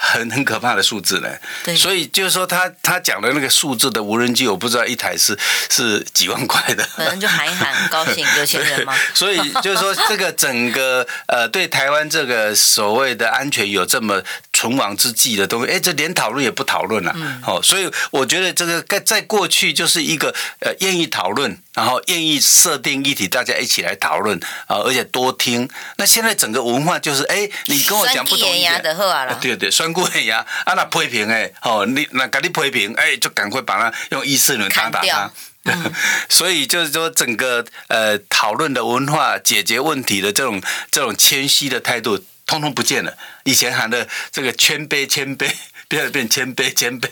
[0.00, 5.38] 很很可怕的数字嘞，对，所以就是说他他讲的那个数字的无人机，我不知道一台是
[5.70, 8.92] 是几万块的，可能就喊一喊，高兴有钱人吗？
[9.14, 12.23] 所以就是说这个整个呃对台湾这。
[12.24, 14.22] 这个所谓的安全有这么
[14.54, 17.14] 存亡之际的东西，哎，这连讨论也不讨论了，
[17.46, 25.68] 哦，所以我觉得这个在在过去就是一个呃愿意讨论，然后愿意设定议题，大家一起来讨论啊，而且多听。
[25.98, 28.82] 那现在整个文化就是，哎，你跟我讲不同意见，
[29.38, 35.30] 对对，酸固很牙啊，那批评哎，哦，你那赶紧批评，哎，就赶快把它用议事论打打他。
[36.28, 43.16] 所以就是说，整个呃讨论的文化、解决问题的这种这种谦虚的态度，通通不见了。
[43.44, 45.50] 以前喊的这个谦卑谦卑。
[45.94, 47.08] 变变谦卑谦卑，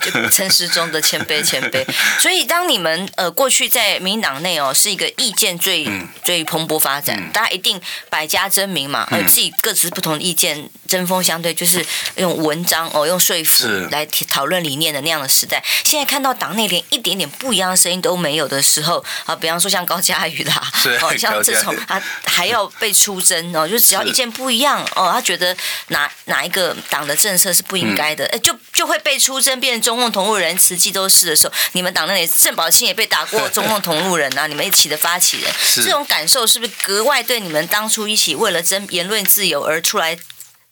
[0.00, 1.84] 就陈时中的谦卑谦卑。
[2.20, 11.84] 所以当你们呃过去在民党内哦是一个意见最、嗯、最蓬勃发展，嗯、大家一定百家争鸣嘛，呃、嗯、自己各自不同的意见针锋相对，就是
[12.16, 15.62] 用文章哦用说服来讨论理念的那样的时代。
[15.84, 25.56] 现在看到党内连一点点不一样的声音都没有的时候啊，比方说像高嘉瑜啦，哦像这种他还要被出征哦，就是只要意见不一样哦，他觉得
[25.88, 28.23] 哪哪一个党的政策是不应该的。
[28.32, 34.46] 嗯就就会被出征，变成中共同路人，慈济都是的时候，你们党内郑宝清也被打过中共同路人啊！
[34.46, 40.18] 你们一起的发起人， 这种感受是不是格外对你们当初一起为了争言论自由而出来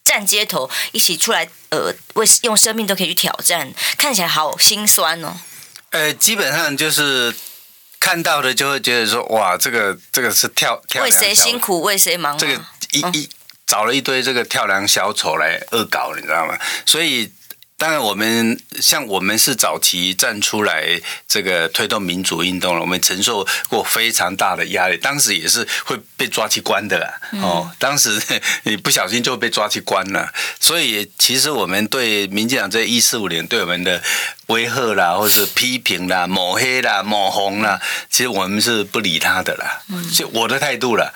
[0.04, 5.36] 站街头，一起出来呃为用生命都可以去挑战，看起来好心酸哦。
[5.90, 7.34] 呃，基本上就是
[8.00, 12.54] 看到的就会觉得说，哇，这个这个是跳跳为谁辛苦为谁忙，这个
[12.92, 13.28] 一一
[13.66, 16.58] 找了一堆这个跳梁小丑来恶搞，你知道吗？
[16.84, 17.30] 所以。
[17.82, 27.12] 当然，我们像我们是早期站出来这个推动民主运动了，我们承受过非常大的压力，当时也是会被抓去关的啦。
[27.42, 28.22] 哦，当时
[28.62, 34.00] 你不小心就被抓去关了，所以其实我们对民进党这一四五年对我们的
[34.52, 39.80] 威吓啦，或是批评啦、抹黑啦、抹红啦，其实我们是不理他的啦。
[40.14, 41.12] 就我的态度了。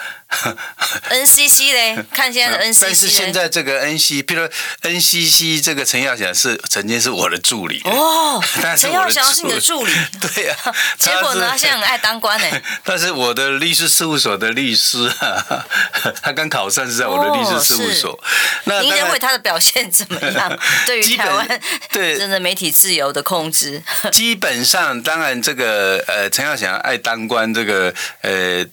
[1.08, 2.78] NCC 嘞， 看现在的 NCC。
[2.80, 4.48] 但是现在这个 NCC，譬如
[4.82, 8.42] NCC 这个陈耀祥是曾经是我的助理哦，
[8.76, 10.74] 陈耀祥是你的助理， 对呀、啊。
[10.98, 12.60] 结果呢，他现在很爱当官呢。
[12.82, 15.08] 但是我的律师事务所的律师，
[16.20, 18.10] 他刚考上是在我的律师事务所。
[18.10, 18.18] 哦、
[18.64, 20.58] 那您认为他的表现怎么样？
[20.86, 21.60] 对于台湾
[21.92, 28.64] 对真的媒体自由的控制， 基本上当然这个呃，陈耀祥爱当官这个呃。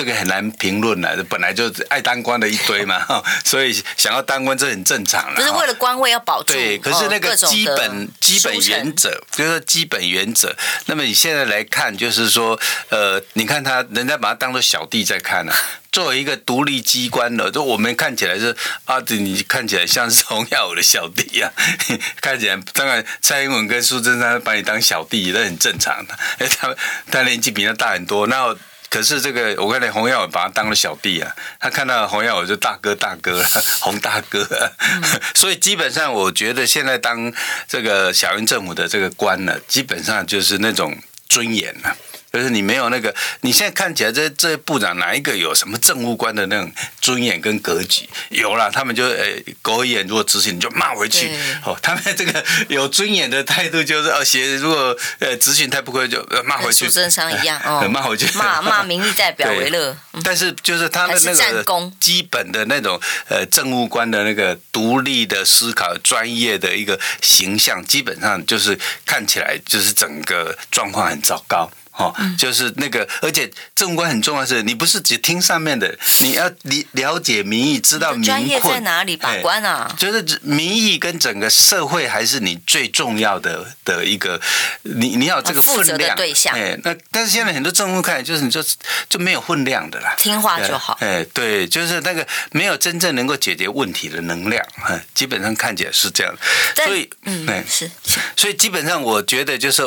[0.00, 3.04] 这个很难评论了，本来就爱当官的一堆嘛，
[3.44, 5.36] 所以想要当官这很正常了。
[5.36, 10.56] 不是为了官位要保住，对，可是那个基本基本原则，就是说基本原则。
[10.86, 12.58] 那么你现在来看，就是说，
[12.88, 15.58] 呃，你看他，人家把他当做小弟在看呢、啊。
[15.92, 21.52] 作为一个独立机关的，就我们看起来是啊，你看起来像是洪耀武的小弟一样，
[22.22, 26.14] 看起来当然蔡英文跟苏贞昌把你当小弟，那很正常的。
[26.38, 26.74] 哎，他
[27.10, 28.56] 他年纪比他大很多，那。
[28.90, 33.40] 可是这个，我看见洪耀文把他当了小弟啊，他看到洪耀我就大哥大哥
[33.80, 34.44] 洪大哥，
[34.78, 37.32] 嗯、 所以基本上我觉得现在当
[37.68, 40.98] 这个小英政府的这个官呢，基本上就是那种
[41.28, 41.96] 尊严了。
[42.32, 48.08] 就是你没有那个，你现在看起来这这部长哪一个有什么政务官的那种尊严跟格局？
[48.28, 49.26] 有了，他们就呃，
[49.62, 51.30] 狗眼如果执行，你就骂回去。
[51.64, 56.86] 哦， 他们这个有尊严的态度就是，哦，写如果呃执行太不规就骂回去。
[56.86, 59.96] 苏贞昌一样哦，骂回去， 骂骂民意代表为乐。
[60.22, 71.70] 但是就是他的那个基本的那种呃政务官的那个独立的思考、专业的一个形象，基本上就是看起来就是整个状况很糟糕。
[72.00, 78.16] 哦，就是那个，而且政务官很重要的是，你不是只听上面的，你要理了解民意，知道。
[78.24, 79.94] 专业在哪里把关啊？
[79.98, 84.40] 就是民意跟整个社会还是你最重要的的一个，
[84.82, 86.16] 你你要有这个分量。
[86.16, 86.54] 对象。
[86.54, 88.64] 哎，那但是现在很多政务看就是你就
[89.10, 90.96] 就没有分量的啦，听话就好。
[91.00, 94.64] 哎，对，就是那个没有真正能够解决问题的能量，
[95.12, 96.34] 基本上看起来是这样。
[96.74, 97.90] 所以，嗯，是。
[98.36, 99.82] 所以基本上我觉得就是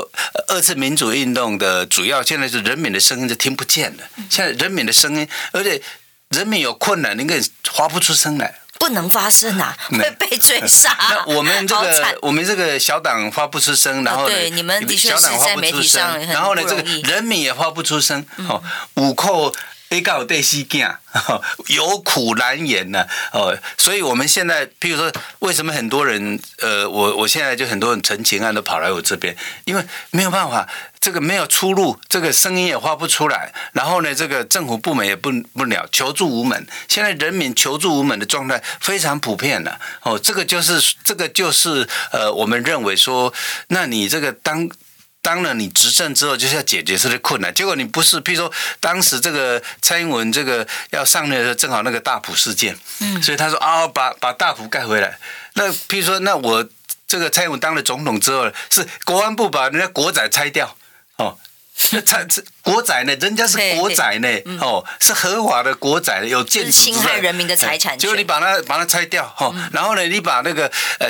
[0.47, 2.02] 二次民主运动的主。
[2.03, 5.81] 主要现在是人民的声音是听不见的，现在人民的声音，而且
[6.31, 10.93] 人民有困难，你根本发不出声来，不能发声啊，会被追杀。
[11.09, 18.61] 那我们这个我们这个小党发不出声，然后呢，对你们的确是在媒体上，然后呢，这个人民也发不出声，哦，
[18.95, 19.13] 五
[19.93, 20.97] 被告对西干，
[21.69, 30.67] 有苦难言呐，哦，所以我们现在，譬如说，为什么很多人，呃，我我现在就很多人陈情案都跑来我这边，因为没有办法，
[30.99, 43.31] 这个没有出路，这个声音也发不出来，然后呢，这个政府部门也不不了，求助无门，现在人民求助无门的状态非常普遍了，哦，这个就是这个就是呃，我们认为说，
[43.67, 44.67] 那你这个当。
[45.23, 47.51] 当了你执政之后，就是要解决这些困难。
[47.53, 55.17] 结果你不是，譬如说当时这个蔡英文这个要上任的时候，正好那个大埔事件，嗯，所以他说啊，把把大埔盖回来。
[55.53, 56.67] 那譬如说，那我
[57.07, 60.75] 这个蔡英文当了总统之后，是国安部把人家国宅拆掉，
[61.15, 61.37] 哦，
[61.91, 62.27] 那 拆
[62.61, 63.15] 国宅呢？
[63.15, 64.27] 人家是国宅呢，
[64.59, 67.99] 哦，是合法的国宅，有建筑，侵害人民的财产权。
[67.99, 71.09] 结果你把它把它拆掉，哈，然后呢，你把那个呃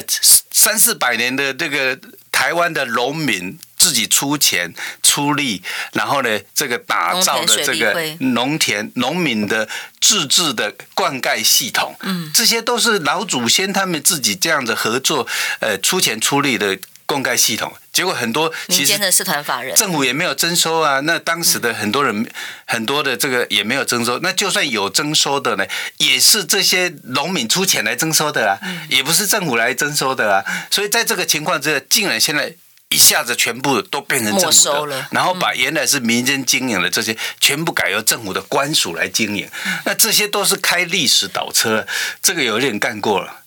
[0.51, 1.97] 三四百年的这个
[2.43, 3.57] 台湾的农民。
[3.83, 9.67] 自己出钱出力，然后呢，这个打造的这个农田农民的
[9.99, 15.27] 自治的灌溉系统，嗯，这些都是老祖先他们自己这样子合作，
[15.59, 16.79] 呃，出钱出力的。
[17.05, 20.99] 灌溉系统，结果很多民间的社团法人，政府也没有征收啊。
[21.01, 22.27] 那当时的很多人，
[22.65, 24.17] 很多的这个也没有征收。
[24.19, 25.65] 那就算有征收的呢，
[25.97, 28.57] 也是这些农民出钱来征收的啊，
[28.89, 30.43] 也不是政府来征收的啊。
[30.71, 32.55] 所以在这个情况之下，竟然现在
[32.89, 39.47] 一下子全部都变成政府的，然后把原来是民间经营的这些，全部改由政府的官署来经营。
[39.85, 41.85] 那这些都是开历史倒车，
[42.23, 43.42] 这个有点干过了。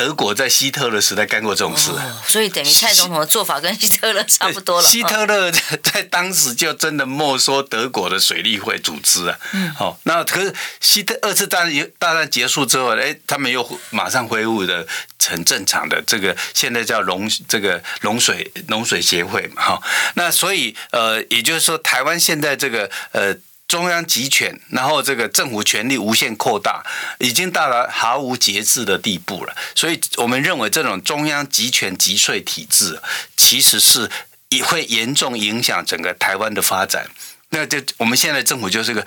[0.00, 4.82] 德国在希特勒时代干过这种事，哦，所以等于蔡总统的做法跟希特勒差不多了。
[4.88, 5.50] 希特勒
[5.92, 9.38] 在当时就真的没收德国的水利会组织啊。
[9.52, 14.86] 嗯，好，那可是希特二次大战大战结束之后，哎，他们又马上恢复的
[15.22, 19.62] 很正常的这个，现在叫农这个农水农水协会嘛。
[19.62, 19.82] 哈，
[20.14, 23.36] 那所以呃，也就是说，台湾现在这个呃。
[23.70, 26.84] 中央集权，然后这个政府权力无限扩大，
[27.20, 29.54] 已经到了毫无节制的地步了。
[29.76, 33.00] 所以我们认为，这种中央集权集税体制，
[33.36, 34.10] 其实是
[34.48, 37.08] 也会严重影响整个台湾的发展。
[37.50, 39.06] 那就我们现在政府就是个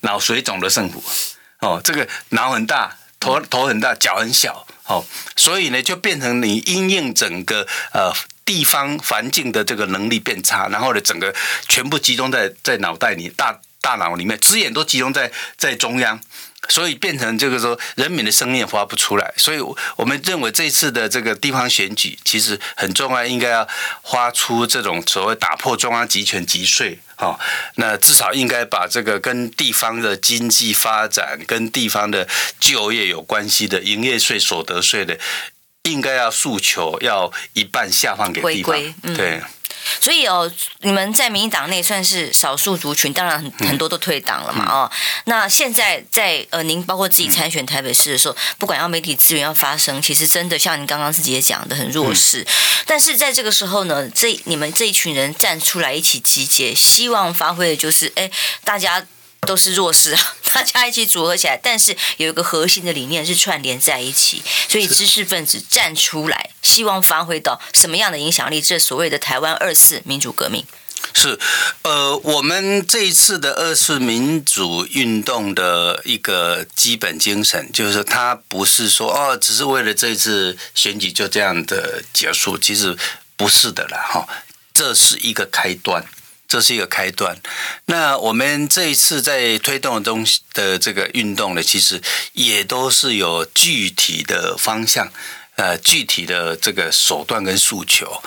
[0.00, 1.04] 脑水肿的政府
[1.58, 5.04] 哦，这个脑很大，头头很大，脚很小哦，
[5.36, 8.10] 所以呢，就变成你因应整个呃
[8.46, 11.34] 地方环境的这个能力变差，然后呢，整个
[11.68, 13.60] 全部集中在在脑袋里大。
[13.80, 16.20] 大脑里面资源都集中在在中央，
[16.68, 19.32] 所以变成这个说人民的声音发不出来。
[19.36, 19.58] 所以
[19.96, 23.66] 我们认为这次的这个地方选举其实很重要，应该要
[24.04, 27.38] 发出这种所谓打破中央集权集税，哈，
[27.76, 35.18] 那至少应该把这个跟地方的经济发展、跟地方的就业有关系的营业税、所得税的，
[35.84, 39.40] 应该要诉求要一半下放给地方，嗯、对。
[39.98, 40.50] 所以哦，
[40.80, 44.90] 你们在民进党内算是少数族群，当然很很多都退党了嘛哦。
[45.24, 52.46] 那现在在呃，您包括自己参选台北市的时候，不管要媒体资源要发声，其实真的像您刚刚自己也讲的很弱势。
[52.86, 58.30] 但是在这个时候呢，这你们这一群人站出来一起集结，希望发挥的就是哎，
[58.64, 59.04] 大家。
[59.46, 68.60] 都是弱势啊， 大家一起组合起来，但是有一个核心的理念是串联在一起，所以知识分子站出来，希望发挥到什么样的影响力？
[68.60, 70.64] 这所谓的台湾二次民主革命
[71.14, 71.38] 是，
[71.82, 82.96] 呃，我们这一次的二次民主运动的一个基本精神，就是它不是说哦，只是为了这次选举就这样的结束，其实
[83.36, 84.28] 不是的啦哈，
[84.74, 86.04] 这是一个开端。
[86.50, 87.38] 这是一个开端。
[87.84, 95.12] 那我们这一次在推动的东西的这个运动呢，其实也都是有具体的方向，
[95.54, 98.20] 呃，具体的这个手段跟诉求。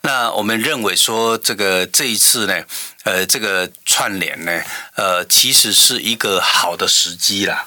[0.00, 2.64] 那我们认为说，这个这一次呢，
[3.04, 4.60] 呃，这个串联呢，
[4.96, 7.64] 呃，其实是一个好的时机啦。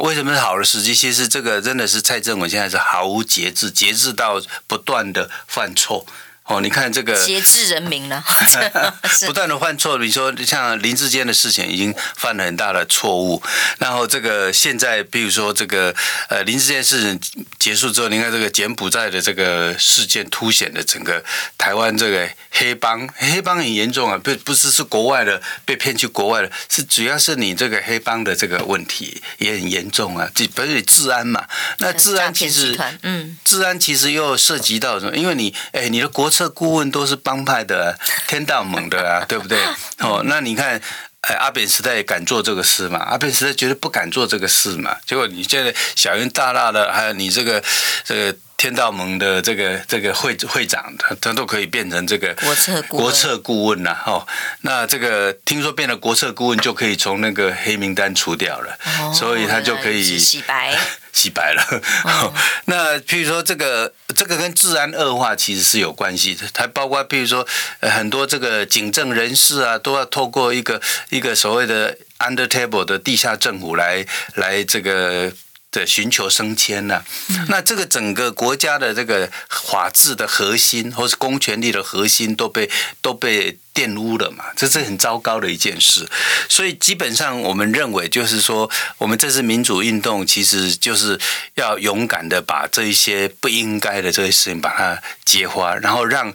[0.00, 0.92] 为什么是好的时机？
[0.92, 6.04] 其实这个真的是蔡政府现在是毫无节制，节制到不断的犯错。
[6.52, 8.22] 哦，你看这个节制人民呢，
[9.26, 9.96] 不断的犯错。
[9.96, 13.42] 比如说，像林志坚的事情已经犯了很大的错误。
[13.78, 15.94] 然后这个现在，比如说这个
[16.28, 17.20] 呃林志坚事情
[17.58, 21.24] 结束之后，你看这个柬埔寨的这个事件，凸显了整个
[21.56, 30.28] 台湾这个黑帮，黑帮很严重啊，不不是是国外的被骗去国外的，是主要是你这个黑帮的这个问题也很严重啊。
[30.34, 31.46] 这不是治安嘛？
[31.78, 35.16] 那治安其实，嗯，治安其实又涉及到什么？
[35.16, 39.58] 因为你哎，你的国策顾问都是帮派的，天道盟的啊， 对不对？
[39.98, 40.80] 哦，那你看，
[41.22, 42.98] 哎，阿扁时代也敢做这个事嘛？
[42.98, 44.96] 阿扁时代绝对不敢做这个事嘛。
[45.06, 47.62] 结果你现在小云大大的，还有你这个
[48.04, 48.38] 这个。
[48.58, 54.24] 天道盟的这个这个会会长，他他都可以变成这个国策顾国策顾问了哦。
[54.60, 60.78] 那这个听说变了国策顾问，就可以从那个黑名单除掉了，哦、所以他就可以洗白
[61.12, 61.62] 洗白了。
[62.04, 62.32] 哦、
[62.66, 67.46] 那譬如说这个这个跟治安恶化其实是有关系的，还包括譬如说
[67.80, 75.32] 很多这个警政人士啊，都要透过一个一个所谓的 under table 的地下政府来来这个。
[75.72, 77.04] 的寻求升迁呢、啊？
[77.48, 84.44] 那这个整个国家的这个法治的核心，或是公权力的核心，都被都被玷污了嘛？
[84.54, 86.06] 这是很糟糕的一件事。
[86.48, 91.18] 所以基本上，我们认为就是说，我们这次民主运动，其实就是
[91.54, 96.34] 要勇敢的把这一些不应该的这些事情把它揭发，然后让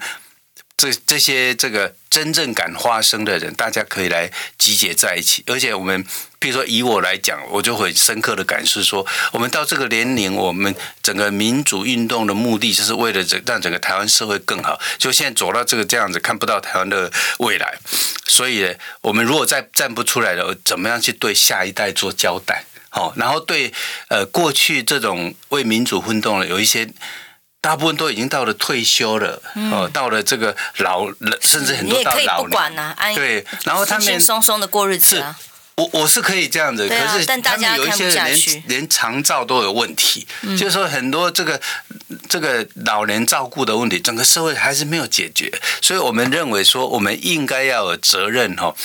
[0.76, 6.04] 这这些这个真正敢发声的人，大家可以来集结在一起，而且我们。
[6.40, 14.80] 比如说以我来讲，我就会深刻的感受说，我们到这个年龄，我们整个民主运动的目的就是为了整让整个台湾社会更好。
[14.98, 17.78] 就现在走到这个这样子，看不到台湾的未来，
[18.28, 22.66] 所以我们如果再站不出来了，怎么样去对下一代做交代？
[22.90, 23.74] 好，然后对
[24.10, 26.90] 呃过去这种为民主运动的有一些。
[27.60, 35.36] 大部分都已经到了退休了，哦、嗯，到了这个老了，甚至很多到老年，你也可以不管啊，安对，然后他们轻轻松松的过日子啊。
[35.78, 41.62] 我我是可以这样子，啊、可是但大家有一些人连连长照都有问题，嗯、就是说很多这个
[42.28, 48.76] 这个老年照顾的问题，整个社会还是没有解决，所以我们认为说，我们应该要有责任哈。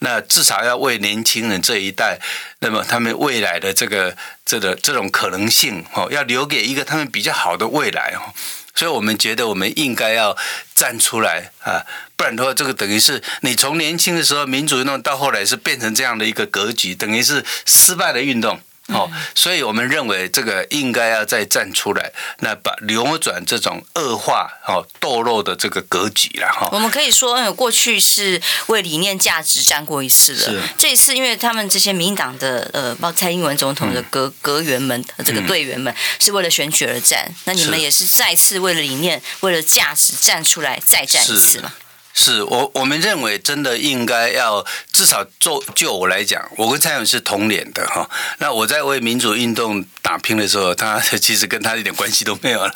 [0.00, 2.18] 那至少要为年轻人这一代，
[2.58, 8.34] 那么他们未来的这个这个这种可能性哦，要留给一个他们比较好的未来哦。
[8.74, 10.36] 所以我们觉得我们应该要
[10.74, 11.84] 站出来啊，
[12.16, 18.60] 不然的话，这个等于是你从年轻的时候民主运动到后来是变成这样的一个格局，等于是失败的运动。
[18.88, 26.68] 哦，所以我们认为这个应该要再站出来，那把扭转这种恶化、哦堕落的这个格局了哈。
[26.72, 41.72] 我们可以说，过去是为理念价值战过一次的，这一次因为他们这些民进党的呃，包括蔡英文总统的阁阁员们，这个队员们是为了选举而战，那你们也是再次为了理念、为了价值站出来，再战一次嘛？
[42.14, 48.08] 是我我们认为真的应该要至少做，就我来讲，我跟蔡勇是同脸的哈。
[48.38, 52.74] 那我在为民主运动打拼的时候，他其实跟他一点关系都没有了。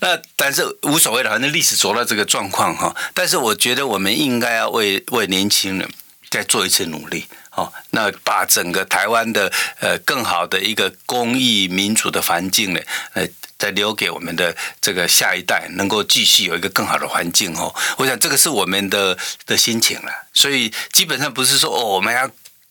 [0.00, 2.94] 那但是无所谓了，反正历史走到这个状况哈。
[3.12, 5.88] 但是我觉得我们应该要为为年轻人
[6.30, 7.26] 再做一次努力。
[7.58, 12.80] 哦，那把整个台湾的呃更好的一个公益民主的环境呢，
[13.14, 13.26] 呃，
[13.58, 17.74] 再留给我们的这个下一代，能够继续有一个更好的环境哦。
[17.96, 22.30] 我想这个是我们的的心情了，所以基本上不是说哦我们要。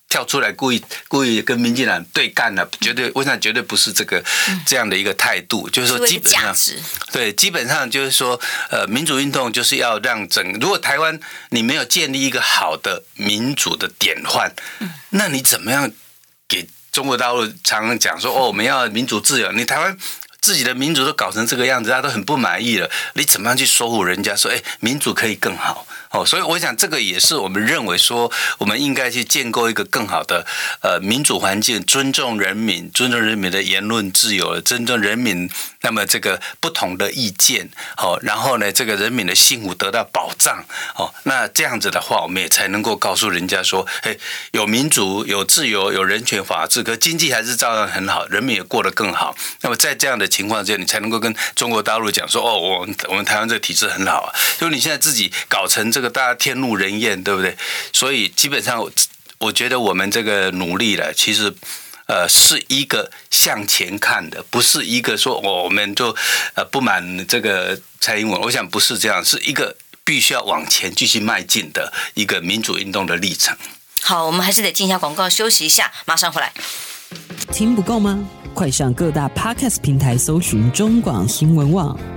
[0.10, 4.24] 跳出来故意故意跟民进党对干了，绝对我想绝对不是这个
[4.66, 6.55] 这样的一个态度，就是说基本上
[7.12, 8.39] 对，基本上就是说
[8.70, 14.53] 呃民主运动就是要让整如果台湾你没有建立一个好的民主的典范，
[15.10, 15.91] 那你怎么样
[16.47, 19.97] 给中国大陆常常讲说哦我们要民主自由，你台湾
[20.39, 25.86] 自己的民主都搞成这个样子，大家都很不满意了，你怎么样去说服人家说哎民主可以更好？
[26.12, 30.45] 哦，所以我想这个也是我们认为说，我们应该去建构一个更好的
[30.82, 35.49] 呃民主环境，尊重人民，尊重人民的言论自由，尊重人民
[35.82, 40.64] 那么这个不同的意见，哦，然后呢，这个人民的幸福得到保障，
[40.95, 44.18] 哦，那这样子的话，我们也才能够告诉人家说，嘿，
[44.51, 49.36] 有民主，有自由，有人权法治，可经济还是照样很好，人民也过得更好。
[49.60, 55.91] 那么在这样的情况之下，你才能够跟中国大陆讲说，哦，我我们台湾这个体制很好啊，就你现在自己搞成。
[55.98, 57.58] 这个大家天怒人怨，对不对？
[57.91, 58.88] 所以基本上，
[59.39, 61.52] 我觉得我们这个努力了，其实
[62.06, 66.16] 呃是一个向前看的，不是一个说我们就
[66.54, 68.39] 呃不满这个蔡英文。
[68.41, 73.58] 我想不是这样，是一个必须要往前继续迈进的一个民主运动的历程。
[74.04, 76.54] 好，我们还是得进一下广告，休息一下，马上回来。
[77.52, 78.24] 听不够吗？
[78.54, 82.16] 快上各大 Podcast 平台搜寻中广新闻网。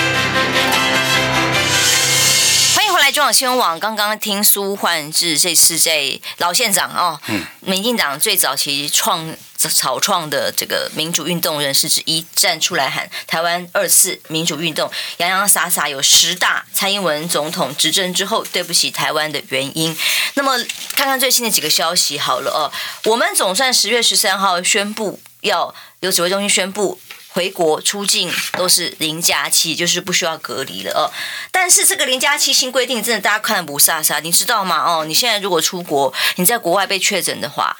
[2.97, 19.95] 来中广新闻网，刚刚听苏焕智，这次在老县长哦，嗯，民进党最早期创草创的这个民主运动人士之一，站出来喊台湾二次民主运动，洋洋洒洒有十大蔡英文总统执政之后对不起台湾的原因。
[20.35, 20.57] 那么
[20.95, 22.71] 看看最新的几个消息好了哦，
[23.09, 26.99] 我们总算十月十三号宣布要由指挥中心宣布。
[27.33, 31.07] 回国出境都是零加七，就是不需要隔离了哦。
[31.51, 34.83] 但是这个零加七新规定，真的大家看不飒飒，你知道吗？
[34.83, 37.77] 哦，你现在如果出国，你在国外被确诊的话，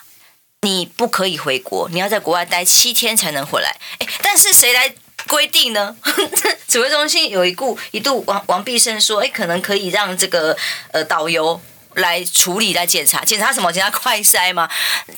[0.62, 3.76] 你不可以回国，你要在国外待七天才能回来。
[4.00, 4.94] 诶，但是谁来
[5.28, 5.98] 规定呢？
[6.68, 10.58] 指挥中心有一度一度王王必胜说，诶，可能可以让这个
[10.94, 11.62] 呃导游。
[11.96, 13.72] 来处理来检查，检查什么？
[13.72, 14.70] 检查快筛吗？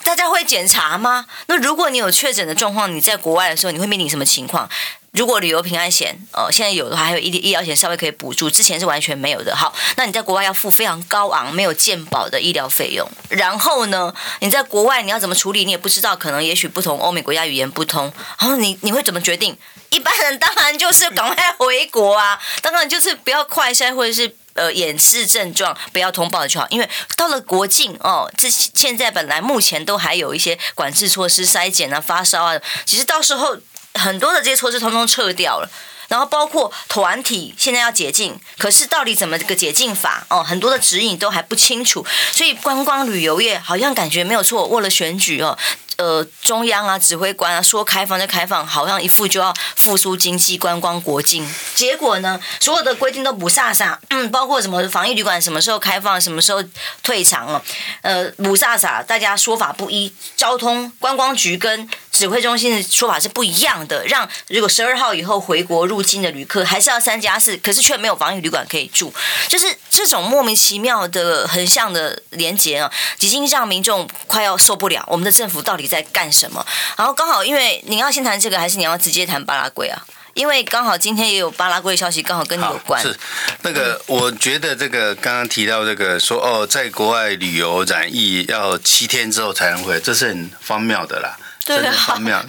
[0.03, 1.25] 大家会检查吗？
[1.47, 4.69] 那如果你有确诊的状况，你在国外的时候，你会面临什么情况？
[5.11, 9.55] 如果旅游平安险，呃，现在有的话还有医医疗险稍微可以补助，之前是完全没有的。
[9.55, 19.55] 好，那你在国外要付非常高昂、没有健保的医疗费用，然后呢，你在国外你要怎么处理，你也不知道，可能也许不同欧美国家语言不通，然后你你会怎么决定？
[19.91, 33.57] 一般人当然就是赶快回国啊，当然就是不要快筛或者是呃掩饰症状，不要通报就好，因为到了国境哦，这现在本来目前都还有一些管制措施、筛检啊、发烧啊，其实到时候。
[33.95, 35.69] 很多的这些措施通通撤掉了，
[36.07, 40.41] 然后包括团体现在要解禁，可是到底怎么个解禁法哦？
[40.41, 44.65] 很多的指引都还不清楚，所以观光旅游业好像感觉没有错。
[44.65, 45.55] 为了选举哦，
[45.97, 56.63] 呃，中央啊指挥官啊说开放就开放，好像一副就要复苏经济、观光国境，结果呢，所有的规定都不飒飒，嗯，包括什么防疫旅馆什么时候开放、什么时候
[57.03, 57.61] 退场哦，
[58.01, 61.89] 呃，不飒飒，大家说法不一，交通观光局跟。
[62.13, 69.11] 指挥中心的说法是不一样的，让如果十二号以后回国入境的旅客还是要三加四，可是却没有防疫旅馆可以住，
[69.47, 75.03] 就是这种莫名其妙的横向的连结啊，已经让民众快要受不了。
[75.07, 76.65] 我们的政府到底在干什么？
[76.97, 80.01] 然后刚好，因为你要先谈这个，还是你要直接谈巴拉圭啊？
[80.33, 82.99] 因为刚好今天也有巴拉圭消息，刚好跟你有关。
[83.01, 83.15] 是
[83.61, 91.37] 那个，我觉得这个刚刚提到这个说哦，在国外旅游染疫要七天之后才能回，这是很荒谬的啦。
[91.65, 91.93] 对啊，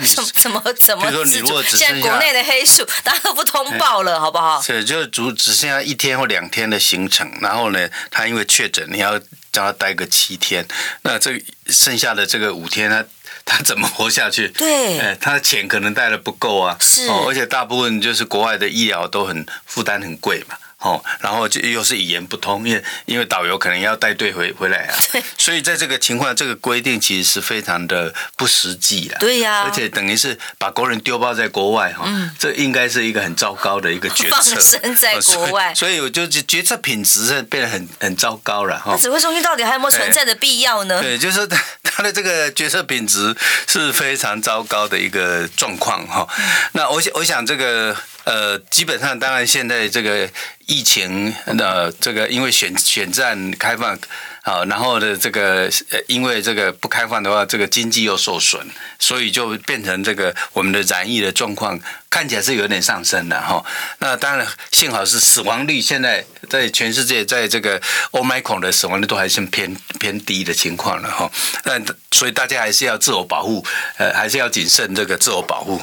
[0.03, 1.09] 什么怎么怎么？
[1.09, 4.63] 比如说，你如果只现在国内的黑数，大家都不通报了，好不好？
[4.67, 9.19] 对，就只只剩下一天或两天的行程，然后呢，他因为确诊，你要
[9.53, 10.67] 叫他待个七天，
[11.03, 13.05] 那这剩下的这个五天他，
[13.45, 14.49] 他怎么活下去？
[14.49, 20.57] 对，哎，他的钱可能带的不够啊，是，而且大部分就是国外的医疗都很负担很贵嘛。
[20.85, 24.95] 哦，然后就又是语言不通，因为因为导游可能要带队回回来啊，
[25.39, 29.17] 所以在这个情况，这个规定其实是非常的不实际的。
[29.19, 34.37] 对呀、啊，而且等于是把国人丢包在国外哈，嗯，这应该是一个很糟糕的一个决策。
[34.37, 38.95] 放生在国外，所以，所以我就决策品质是变得很很糟糕了哈。
[39.01, 41.01] 指挥中心到底还有没有存在的必要呢？
[41.01, 43.35] 对， 就是他他的这个决策品质
[43.67, 46.29] 是非常糟糕的一个状况哈。
[46.73, 47.97] 那我想，我想这个。
[48.25, 50.29] 呃，基本上，当然，现在这个
[50.67, 53.99] 疫情呃这个，因为选选战开放。
[54.47, 55.71] 好，然后呢，这个，
[56.07, 58.61] 因为这个不开放的话，这个经济又受损，
[58.99, 61.81] 所以就变成这个我们的染疫的状况
[62.15, 63.61] 看起来是有点上升的哈。
[63.99, 67.81] 那当然，幸好是死亡率现在在全世界，在这个
[68.13, 71.29] Omicron 的死亡率都还是偏偏低的情况了哈。
[71.65, 71.73] 那
[72.13, 75.81] 所以大家还是要自我保护，呃，还是要谨慎这个自我保护。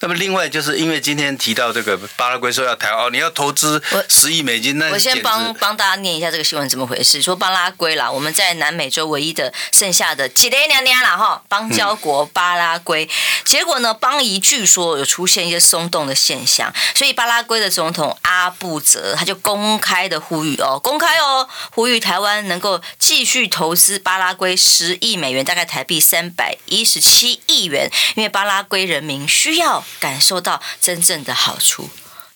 [0.00, 7.94] 那么另外就是因为今天提到这个巴拉圭说要台哦，你要投资十亿美金，那我先帮帮大家念一下这个新闻怎么回事，说巴拉圭。
[7.94, 13.08] 啦，我们在南美洲唯一的剩下的几年娘娘了哈，邦交国巴拉圭，
[13.44, 31.88] 结果呢，邦谊据说有出现一些松动的现象，所以巴拉圭的总统阿布泽他就公开的呼吁哦，公开哦，呼吁台湾能够继续投资巴拉圭十亿美元，大概台币三百一十七亿元，因为巴拉圭人民需要感受到真正的好处。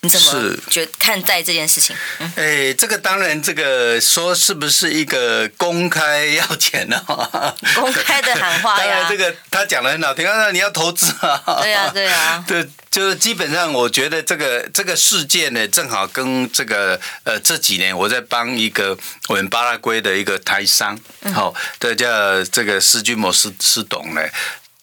[0.03, 1.97] 你怎么觉看待这件事情？
[2.37, 7.03] 哎、欸，这个当然，这个说是不是一个公开要钱呢？
[7.75, 8.79] 公开的喊话呀。
[8.79, 11.43] 当然，这个他讲的很好听，那你要投资啊。
[11.61, 12.43] 对呀，对呀。
[12.47, 18.97] 对，就是基本上，我觉得这个这个事件呢，正好跟这个呃这几年我在帮一个
[19.29, 20.97] 我们巴拉圭的一个台商，
[21.35, 24.23] 好、嗯，的叫这个斯君摩斯斯董呢。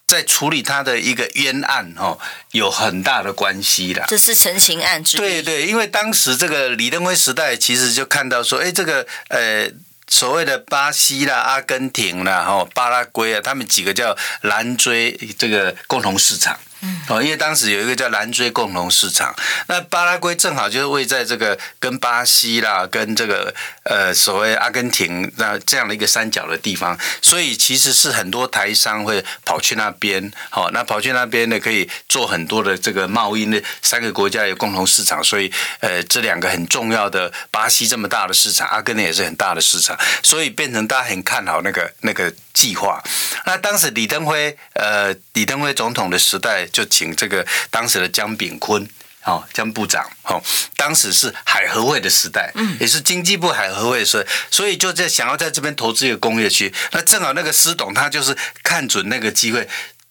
[0.07, 2.19] 在处理他的一个冤案哦，
[2.51, 4.05] 有很大的关系啦。
[4.07, 5.19] 这是陈情案之一。
[5.19, 9.69] 对对，因为当时这个李登辉时代，其实就看到说，哎，这个呃
[10.07, 16.59] 所谓的巴西啦、阿根廷啦、哈巴拉圭啊，他们几个叫蓝锥这个共同市场。
[17.07, 19.35] 哦，因为当时有一个叫蓝锥共同市场，
[19.67, 42.33] 那巴拉圭正好就是位在这个跟巴西啦、跟这个呃所谓阿根廷那这样的一个三角的地方，所以其实是很多台商会跑去那边，好，那跑去那边呢可以做很多的这个贸易，那三个国家有共同市场，所以呃这两个很重要的巴西这么大的市场，阿根廷也是很大的市场，所以变成大家很看好那个那个。
[42.55, 43.03] 计划，
[43.45, 48.87] 那当时李登辉，呃，李登辉总统的时代就请这个当时的江炳坤，
[49.25, 50.41] 哦，江部长，哦，
[50.77, 59.67] 当时是海合会的时代，嗯，也是经济部海合会的时代，所以就在想要在这边投资一个工业区，那正好那个施董他就是看准那个机会，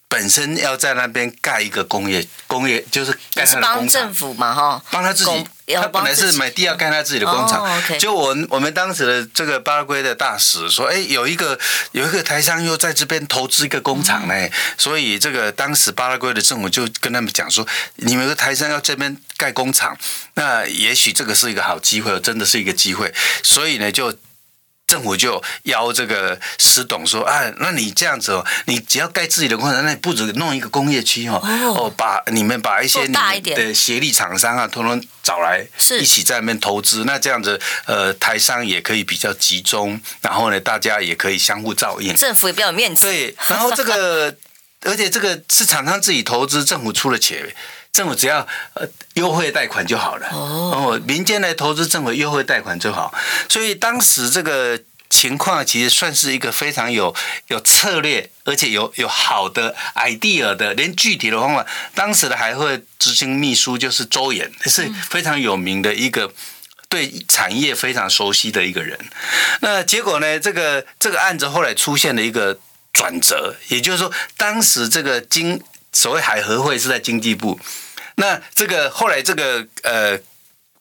[0.08, 3.74] 本身要在那边盖一个工业工业，就是盖他的工厂。
[3.76, 5.44] 帮政府嘛，哈，帮他自己。
[5.74, 7.64] 他本来是买地要盖他自己的工厂。
[7.64, 11.58] 哦 okay、就我我们当时的这个巴拉圭的大使说，哎，有一个
[11.92, 19.96] 有一个台商又在这边投资一个工厂呢，嗯、所以这个当时巴拉圭的政府就跟他们讲说，你们的台商要这边盖工厂，
[20.34, 24.14] 那也许这个是一个好机会，真的是一个机会，所以呢就。
[24.94, 31.42] 政府就邀这个石董说：“啊，那你这样子哦，你只要盖自己的工厂，那你不止弄一个工业区哦，
[31.76, 35.66] 哦，把你们把一些你们的协力厂商啊，通通找来，
[36.00, 37.02] 一起在那边投资。
[37.04, 43.08] 那这样子，呃，台商也可以比较集中，然后呢，大家也可以相互照应，政府也比较有面子。
[43.08, 44.36] 对，然后这个，
[44.86, 47.52] 而且这个是厂商自己投资，政府出了钱。”
[47.94, 53.14] 政府只要呃优惠贷款就好了哦，民间来投资，政府优惠贷款就好。
[53.48, 57.14] 所以当时这个情况其实算是一个非常有
[57.46, 61.64] 有策略，而且有有好的 idea 的，连具体的方法。
[61.94, 66.32] 当时的还会执行秘书就是周延，是非常有名的一个
[66.88, 68.98] 对产业非常熟悉的一个人。
[69.60, 72.58] 那结果呢，这个这个案子后来出现了一个
[72.92, 77.60] 转折，也就是说，当时这个经所谓海合会是在经济部。
[78.16, 80.18] 那这个后来这个呃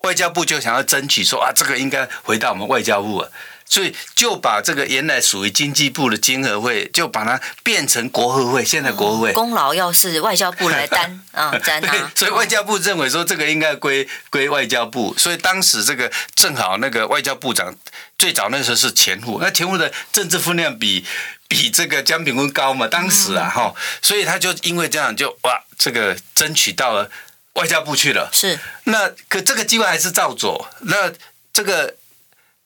[0.02, 3.30] 外交部就想要争取说啊，这个应该回到我们外交部啊，
[3.66, 8.66] 所以就把这个原来属于经济部的经合会，就把它变成国合会。
[8.66, 12.12] 现在国合会、哦、功劳要是外交部来担啊，担啊。
[12.16, 17.74] 所以外交部认为说这个应该归归外交部，所以当时这个正好那个外交部长
[18.18, 21.06] 最早那时候是钱复，那钱复的政治分量比
[21.48, 25.64] 比这个江炳坤高嘛，当时啊哈，所以他就因为这样就哇。
[25.76, 27.10] 这个争取到了
[27.54, 30.68] 外交部去了，是那可这个机会还是照做。
[30.82, 31.12] 那
[31.54, 31.95] 这个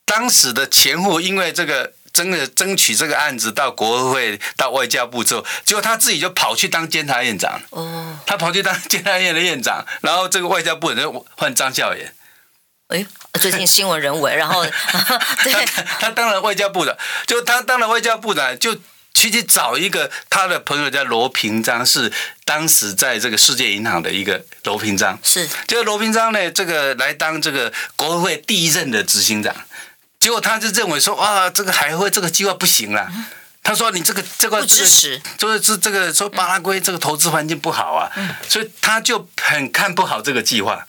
[0.06, 7.60] 当时的钱复因为这个争的争取这个案子到国会到外交部之后，结果他自己就跑去当监察院长。
[7.70, 12.14] 哦，他跑去当监察院的院长，然后这个外交部人就换张孝严。
[12.88, 14.64] 哎，最近新闻人物，然后
[15.44, 18.74] 对他，他当了外交部长，就他当了外交部长就。
[19.18, 22.12] 去去找一个他的朋友叫罗平章，是
[22.44, 25.48] 当时在这个世界银行的一个罗平章，是。
[25.66, 29.52] 这个罗平章呢，这个来当这个国会第一任的执行长，
[30.20, 33.10] 结果他就认为说，哇，这个海会这个计划不行了，
[33.64, 38.08] 他说你这个这个不支持，就是这这个说巴拉圭这个投资环境不好啊，
[38.48, 40.86] 所以他就很看不好这个计划。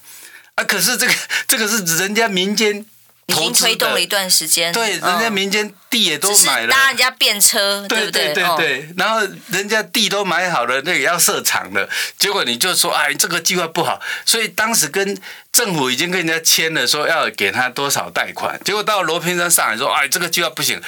[0.53, 1.13] 啊，可是这个
[1.47, 2.85] 这个是人家民间。
[3.29, 8.33] 已经推动了一段时间，对，人家民间地也都买了，搭人家便车，对不对？
[8.33, 9.21] 对对对，然后
[9.51, 15.17] 人家地都买好了，那也要设厂了，结果你就说，哎，这个计划不好，所以当时跟
[15.51, 20.81] 政府已经跟人家签了，说要给他多少贷款，结果到罗平山上来说，哎，这个计划不行，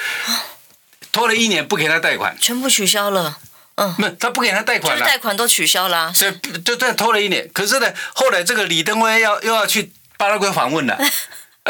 [1.12, 3.38] 拖了一年不给他贷款，全部取消了，
[3.76, 6.32] 嗯，不，他不给他贷款了，贷款都取消了，所以，
[6.64, 10.98] 就这样拖了一年，可是呢，后来这个李登辉要又要去巴拉圭访问了。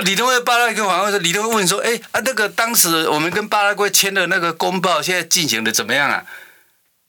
[0.00, 6.24] 李登辉巴拉圭访问说，李登辉问说：“哎啊，那个当时我们跟巴拉圭签的那个公报，现在进行的怎么样啊？”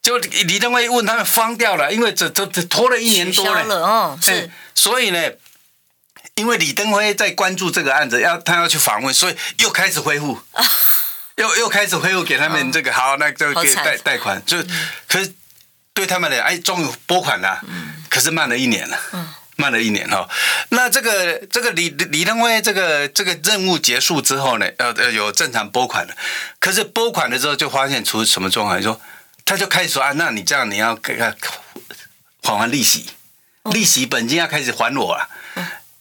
[0.04, 4.52] 就李登辉问他们慌掉了，因为这这这拖了一年多了，了哦，是。
[4.76, 5.32] 所以呢，
[6.36, 10.38] 因为李登辉在关注这个案子，要他要去访问，所以又开始恢复，
[11.38, 14.58] 又又开始恢复给他们这个好，那就给贷贷款，就
[15.08, 15.34] 可是
[15.94, 17.62] 对他们来讲，哎，终于拨款了，
[18.10, 19.00] 可是慢了一年了。
[19.64, 20.28] 慢了一年哈，
[20.70, 26.14] 那这个这个李李登辉这个这个任务结束之后呢，呃呃有正常拨款了，
[26.60, 28.84] 可是拨款了之后就发现出什么状况？
[28.84, 29.00] 说
[29.46, 31.34] 他就开始说啊，那你这样你要给他
[32.44, 33.06] 还还利息，
[33.72, 35.30] 利息本金要开始还我了。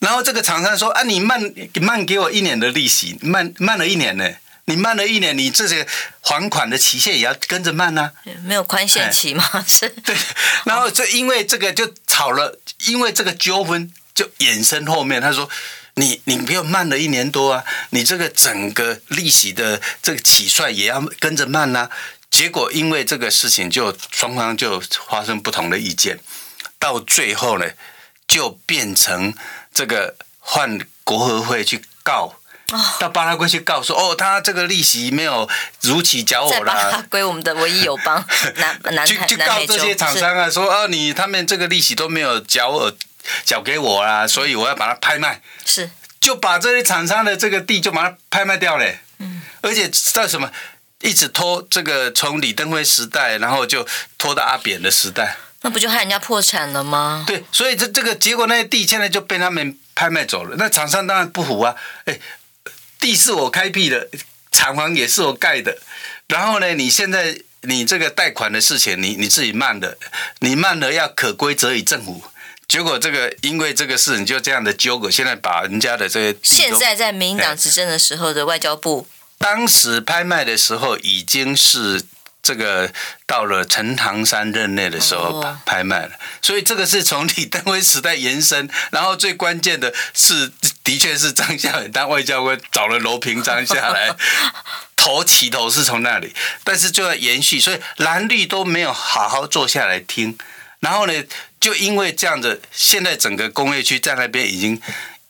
[0.01, 1.41] 然后这个厂商说啊，你慢
[1.81, 4.29] 慢给我一年的利息，慢慢了一年呢。
[4.67, 5.85] 你慢了一年，你这些
[6.21, 8.31] 还款的期限也要跟着慢呢、啊？
[8.45, 9.45] 没有宽限期吗？
[9.67, 9.89] 是。
[9.89, 10.15] 对，
[10.65, 12.57] 然后就因为这个就吵了，
[12.87, 15.49] 因为这个纠纷就衍生后面，他说
[15.95, 21.89] 你你不要慢了一年多啊，你这个整个利息的这个起算也要跟着慢呐、
[22.30, 26.18] 结果因为这个事情，就双方就发生不同的意见，
[26.78, 27.70] 到最后呢，
[28.26, 29.35] 就变成
[29.72, 32.37] 这个换国合会去告。
[32.99, 35.47] 到巴拉圭去告说哦，他这个利息没有
[35.83, 36.73] 如期缴我了。
[36.73, 38.25] 巴拉圭我们的唯一友邦，
[38.57, 42.93] 南南去去告这些厂商啊，说哦，你他们这个利息都没有缴我，
[43.45, 45.43] 缴给我啦，所以我要把它拍卖。
[45.67, 49.01] 是，就把这些厂商的这个地就把它拍卖掉嘞。
[49.19, 50.51] 嗯，而且在什么，
[51.03, 53.87] 一直拖这个从李登辉时代，然后就
[54.17, 55.37] 拖到阿扁的时代。
[55.61, 57.25] 那不就害人家破产了吗？
[57.27, 60.57] 对，所以这这个结果，那些地现在就被他们拍卖走了。
[60.59, 61.75] 那厂商当然不服啊，
[62.07, 62.19] 哎。
[63.03, 64.09] 地是我开辟的，
[64.53, 65.77] 厂房也是我盖的，
[66.29, 69.99] 然后呢，你现在你这个贷款的事情，你你自己慢的，
[70.39, 72.23] 你慢了要可归责于政府。
[72.69, 82.05] 结果这个因为这个事，你就这样的纠葛，现在把人家的这些现在在民进党执政的时候的外交部，当时拍卖的时候已经是。
[82.43, 82.93] 这个
[83.24, 86.11] 到了陈唐山任内的时候拍卖了，
[86.43, 90.51] 所以这个是从李登辉时代延伸，然后最关键的是，
[90.82, 94.12] 的确是张孝远当外交官找了罗平章下来，
[94.97, 96.34] 头起头是从那里，
[96.64, 100.36] 但是就要延续，所以蓝绿都没有好好坐下来听，
[100.80, 101.24] 然后呢，
[101.61, 104.82] 就因为这样子，现在整个工业区在那边已经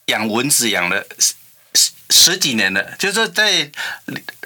[0.05, 3.69] 养蚊子养了十十几年了，就是说在。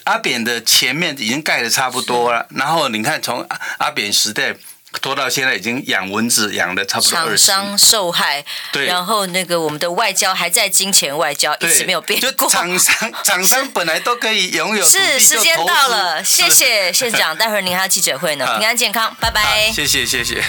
[0.08, 3.46] 阿扁的前面已经盖的差不多了，然后你看从
[3.78, 4.56] 阿扁时代
[5.02, 7.12] 拖到现在，已经养蚊子养的差不多。
[7.12, 12.32] 厂商受害，对，然后那个我们的外交还在金钱外交，一直没有变过。
[12.32, 12.96] 就厂商
[13.26, 14.86] 厂商本来都可以拥有。
[14.86, 19.70] 是时间到了，谢谢县长，待会儿您还有记者会呢， 平安健康，拜拜。
[19.74, 20.42] 谢谢谢谢。